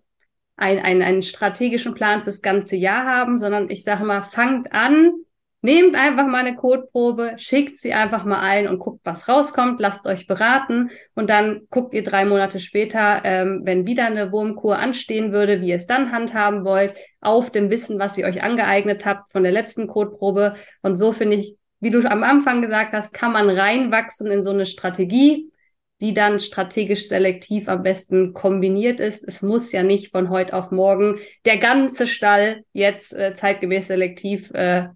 [0.56, 5.14] einen, einen, einen strategischen Plan fürs ganze Jahr haben, sondern ich sage mal, fangt an,
[5.62, 10.08] Nehmt einfach mal eine Kotprobe, schickt sie einfach mal ein und guckt, was rauskommt, lasst
[10.08, 15.34] euch beraten und dann guckt ihr drei Monate später, ähm, wenn wieder eine Wurmkur anstehen
[15.34, 19.34] würde, wie ihr es dann handhaben wollt, auf dem Wissen, was ihr euch angeeignet habt
[19.34, 20.56] von der letzten Kotprobe.
[20.82, 24.52] Und so finde ich, wie du am Anfang gesagt hast, kann man reinwachsen in so
[24.52, 25.52] eine Strategie,
[26.00, 29.28] die dann strategisch selektiv am besten kombiniert ist.
[29.28, 34.52] Es muss ja nicht von heute auf morgen der ganze Stall jetzt äh, zeitgemäß selektiv
[34.52, 34.88] äh,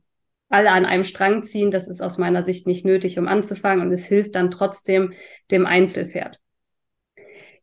[0.53, 1.71] alle an einem Strang ziehen.
[1.71, 5.13] Das ist aus meiner Sicht nicht nötig, um anzufangen und es hilft dann trotzdem
[5.51, 6.39] dem Einzelpferd.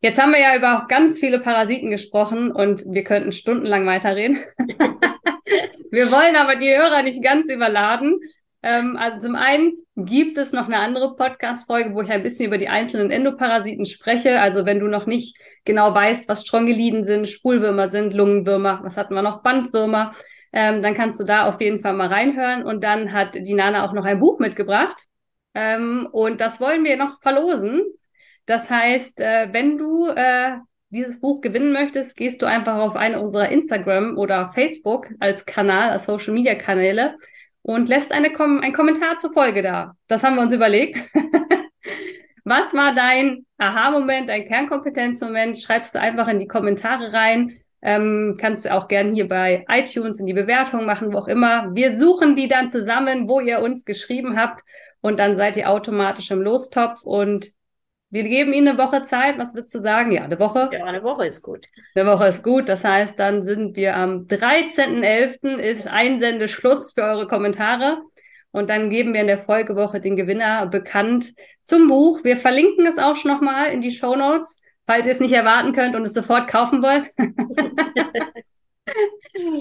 [0.01, 4.39] Jetzt haben wir ja über ganz viele Parasiten gesprochen und wir könnten stundenlang weiterreden.
[5.91, 8.19] wir wollen aber die Hörer nicht ganz überladen.
[8.63, 12.57] Ähm, also zum einen gibt es noch eine andere Podcast-Folge, wo ich ein bisschen über
[12.57, 14.39] die einzelnen Endoparasiten spreche.
[14.39, 19.13] Also wenn du noch nicht genau weißt, was Strongeliden sind, Spulwürmer sind, Lungenwürmer, was hatten
[19.13, 20.13] wir noch, Bandwürmer,
[20.53, 22.63] ähm, dann kannst du da auf jeden Fall mal reinhören.
[22.63, 25.05] Und dann hat die Nana auch noch ein Buch mitgebracht.
[25.53, 27.81] Ähm, und das wollen wir noch verlosen.
[28.45, 30.57] Das heißt, äh, wenn du äh,
[30.89, 35.89] dieses Buch gewinnen möchtest, gehst du einfach auf einen unserer Instagram oder Facebook als Kanal,
[35.89, 37.15] als Social Media Kanäle
[37.61, 39.95] und lässt eine Kom einen Kommentar zur Folge da.
[40.07, 40.97] Das haben wir uns überlegt.
[42.43, 45.59] Was war dein Aha-Moment, dein Kernkompetenzmoment?
[45.59, 47.60] Schreibst du einfach in die Kommentare rein.
[47.81, 51.73] Ähm, kannst du auch gerne hier bei iTunes in die Bewertung machen, wo auch immer.
[51.73, 54.61] Wir suchen die dann zusammen, wo ihr uns geschrieben habt
[55.01, 57.51] und dann seid ihr automatisch im Lostopf und
[58.13, 59.37] wir geben Ihnen eine Woche Zeit.
[59.37, 60.11] Was würdest du sagen?
[60.11, 60.69] Ja, eine Woche?
[60.73, 61.67] Ja, eine Woche ist gut.
[61.95, 62.67] Eine Woche ist gut.
[62.67, 65.55] Das heißt, dann sind wir am 13.11.
[65.55, 68.01] ist Einsendeschluss für eure Kommentare.
[68.51, 72.21] Und dann geben wir in der Folgewoche den Gewinner bekannt zum Buch.
[72.25, 75.73] Wir verlinken es auch schon nochmal in die Show Notes falls ihr es nicht erwarten
[75.73, 77.07] könnt und es sofort kaufen wollt.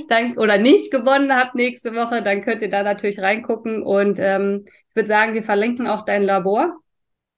[0.09, 3.83] dann, oder nicht gewonnen habt nächste Woche, dann könnt ihr da natürlich reingucken.
[3.83, 6.81] Und ähm, ich würde sagen, wir verlinken auch dein Labor.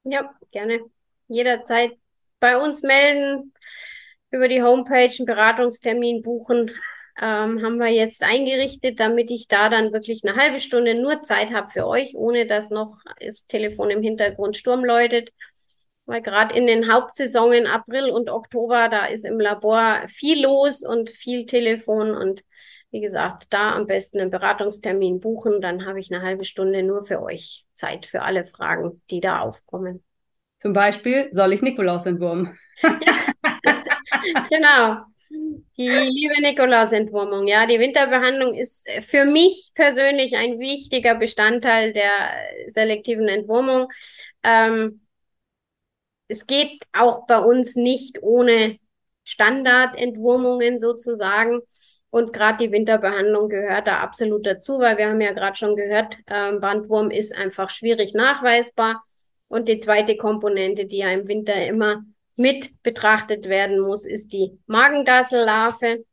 [0.04, 0.80] Ja, gerne.
[1.28, 1.92] Jederzeit
[2.40, 3.52] bei uns melden,
[4.30, 6.70] über die Homepage einen Beratungstermin buchen.
[7.20, 11.52] Ähm, haben wir jetzt eingerichtet, damit ich da dann wirklich eine halbe Stunde nur Zeit
[11.52, 15.30] habe für euch, ohne dass noch das Telefon im Hintergrund Sturm läutet.
[16.04, 21.10] Weil gerade in den Hauptsaisonen April und Oktober, da ist im Labor viel los und
[21.10, 22.42] viel Telefon und
[22.90, 27.04] wie gesagt, da am besten einen Beratungstermin buchen, dann habe ich eine halbe Stunde nur
[27.04, 30.02] für euch Zeit für alle Fragen, die da aufkommen.
[30.58, 32.56] Zum Beispiel, soll ich Nikolaus entwurmen?
[34.50, 34.98] genau.
[35.78, 42.30] Die liebe Nikolausentwurmung, ja, die Winterbehandlung ist für mich persönlich ein wichtiger Bestandteil der
[42.66, 43.88] selektiven Entwurmung.
[44.44, 45.00] Ähm,
[46.32, 48.78] es geht auch bei uns nicht ohne
[49.22, 51.60] Standardentwurmungen sozusagen.
[52.08, 56.16] Und gerade die Winterbehandlung gehört da absolut dazu, weil wir haben ja gerade schon gehört,
[56.26, 59.02] ähm, Bandwurm ist einfach schwierig nachweisbar.
[59.48, 62.02] Und die zweite Komponente, die ja im Winter immer
[62.36, 66.04] mit betrachtet werden muss, ist die Magendassellarve.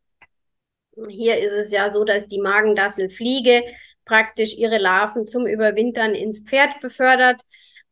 [1.08, 3.64] Hier ist es ja so, dass die Magendasselfliege
[4.04, 7.40] praktisch ihre Larven zum Überwintern ins Pferd befördert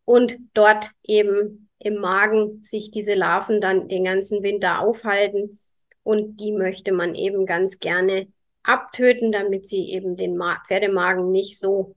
[0.04, 5.60] und dort eben im Magen sich diese Larven dann den ganzen Winter aufhalten.
[6.04, 8.28] Und die möchte man eben ganz gerne
[8.64, 11.96] abtöten, damit sie eben den Pferdemagen nicht so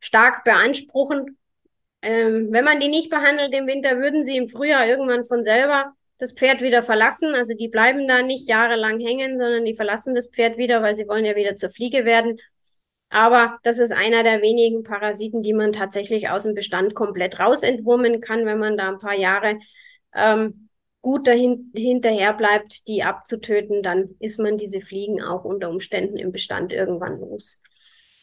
[0.00, 1.38] stark beanspruchen.
[2.02, 5.92] Ähm, wenn man die nicht behandelt im Winter, würden sie im Frühjahr irgendwann von selber
[6.18, 7.34] das Pferd wieder verlassen.
[7.34, 11.08] Also die bleiben da nicht jahrelang hängen, sondern die verlassen das Pferd wieder, weil sie
[11.08, 12.38] wollen ja wieder zur Fliege werden.
[13.08, 18.20] Aber das ist einer der wenigen Parasiten, die man tatsächlich aus dem Bestand komplett rausentwurmen
[18.20, 19.58] kann, wenn man da ein paar Jahre
[20.14, 20.68] ähm,
[21.02, 26.32] gut dahin, hinterher bleibt, die abzutöten, dann ist man diese Fliegen auch unter Umständen im
[26.32, 27.62] Bestand irgendwann los.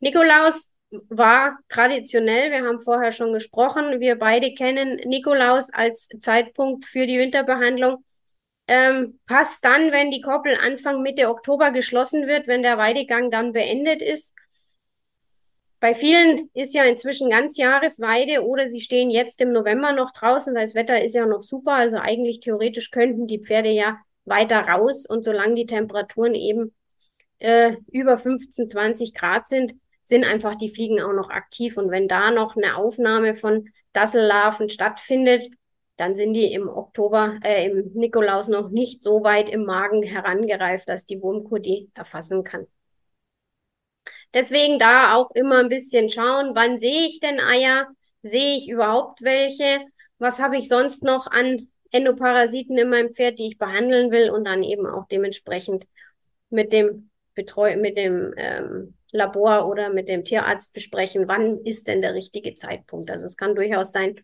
[0.01, 0.69] Nikolaus
[1.09, 7.17] war traditionell, wir haben vorher schon gesprochen, wir beide kennen Nikolaus als Zeitpunkt für die
[7.17, 8.03] Winterbehandlung.
[8.67, 13.53] Ähm, passt dann, wenn die Koppel Anfang Mitte Oktober geschlossen wird, wenn der Weidegang dann
[13.53, 14.33] beendet ist.
[15.83, 20.55] Bei vielen ist ja inzwischen ganz Jahresweide oder sie stehen jetzt im November noch draußen,
[20.55, 21.73] weil das Wetter ist ja noch super.
[21.73, 26.73] Also eigentlich theoretisch könnten die Pferde ja weiter raus und solange die Temperaturen eben
[27.39, 29.73] äh, über 15, 20 Grad sind,
[30.05, 31.75] sind einfach die Fliegen auch noch aktiv.
[31.75, 35.51] Und wenn da noch eine Aufnahme von Dassellarven stattfindet,
[35.97, 40.87] dann sind die im Oktober, äh, im Nikolaus noch nicht so weit im Magen herangereift,
[40.87, 42.67] dass die Wurmkur die erfassen kann.
[44.33, 47.87] Deswegen da auch immer ein bisschen schauen, wann sehe ich denn Eier?
[48.23, 49.85] Sehe ich überhaupt welche?
[50.17, 54.45] Was habe ich sonst noch an Endoparasiten in meinem Pferd, die ich behandeln will und
[54.45, 55.85] dann eben auch dementsprechend
[56.49, 62.01] mit dem Betreu mit dem ähm, Labor oder mit dem Tierarzt besprechen, wann ist denn
[62.01, 63.09] der richtige Zeitpunkt.
[63.11, 64.19] Also es kann durchaus sein,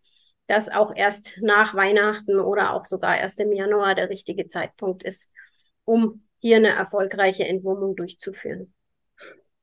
[0.48, 5.30] dass auch erst nach Weihnachten oder auch sogar erst im Januar der richtige Zeitpunkt ist,
[5.86, 8.74] um hier eine erfolgreiche Entwurmung durchzuführen.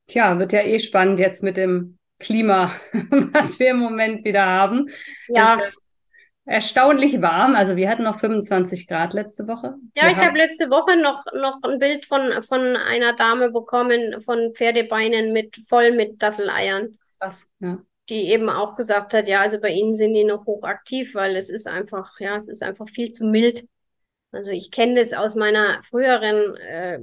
[0.06, 2.72] Tja, wird ja eh spannend jetzt mit dem Klima,
[3.32, 4.88] was wir im Moment wieder haben.
[5.28, 5.56] Ja.
[5.56, 5.72] Das,
[6.46, 7.54] erstaunlich warm.
[7.54, 9.74] Also wir hatten noch 25 Grad letzte Woche.
[9.96, 14.20] Ja, wir ich habe letzte Woche noch, noch ein Bild von, von einer Dame bekommen,
[14.20, 16.98] von Pferdebeinen mit voll mit Dasseleiern.
[17.18, 17.46] Was?
[17.58, 17.78] Ja.
[18.08, 21.50] Die eben auch gesagt hat, ja, also bei ihnen sind die noch hochaktiv, weil es
[21.50, 23.66] ist einfach, ja, es ist einfach viel zu mild.
[24.32, 26.98] Also ich kenne das aus meiner früheren äh,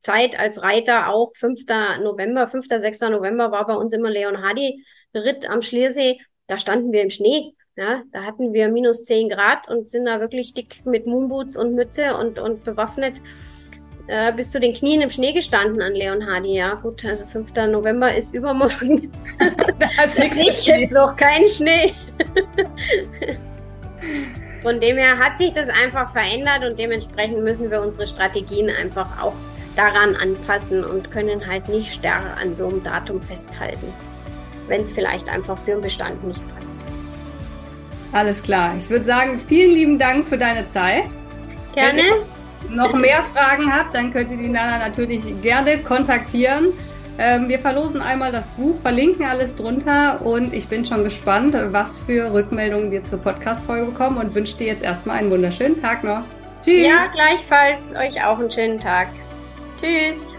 [0.00, 1.32] Zeit als Reiter auch.
[1.34, 1.60] 5.
[2.02, 2.66] November, 5.
[2.68, 3.00] 6.
[3.02, 6.18] November war bei uns immer Leon Hardy Ritt am Schliersee.
[6.46, 10.20] Da standen wir im Schnee ja, da hatten wir minus 10 Grad und sind da
[10.20, 13.14] wirklich dick mit Moonboots und Mütze und, und bewaffnet
[14.08, 16.54] äh, bis zu den Knien im Schnee gestanden an Leon Hardy.
[16.54, 17.54] Ja, gut, also 5.
[17.70, 19.10] November ist übermorgen.
[19.78, 21.94] da ist nichts jetzt noch kein Schnee.
[24.62, 29.20] Von dem her hat sich das einfach verändert und dementsprechend müssen wir unsere Strategien einfach
[29.20, 29.34] auch
[29.74, 33.92] daran anpassen und können halt nicht starr an so einem Datum festhalten,
[34.68, 36.76] wenn es vielleicht einfach für den Bestand nicht passt.
[38.12, 38.74] Alles klar.
[38.78, 41.06] Ich würde sagen, vielen lieben Dank für deine Zeit.
[41.74, 41.98] Gerne.
[41.98, 42.06] Wenn
[42.70, 46.68] ihr noch mehr Fragen habt, dann könnt ihr die Nana natürlich gerne kontaktieren.
[47.24, 52.00] Ähm, wir verlosen einmal das Buch, verlinken alles drunter und ich bin schon gespannt, was
[52.00, 56.24] für Rückmeldungen wir zur Podcast-Folge bekommen und wünsche dir jetzt erstmal einen wunderschönen Tag noch.
[56.64, 56.84] Tschüss.
[56.84, 59.06] Ja, gleichfalls euch auch einen schönen Tag.
[59.80, 60.31] Tschüss.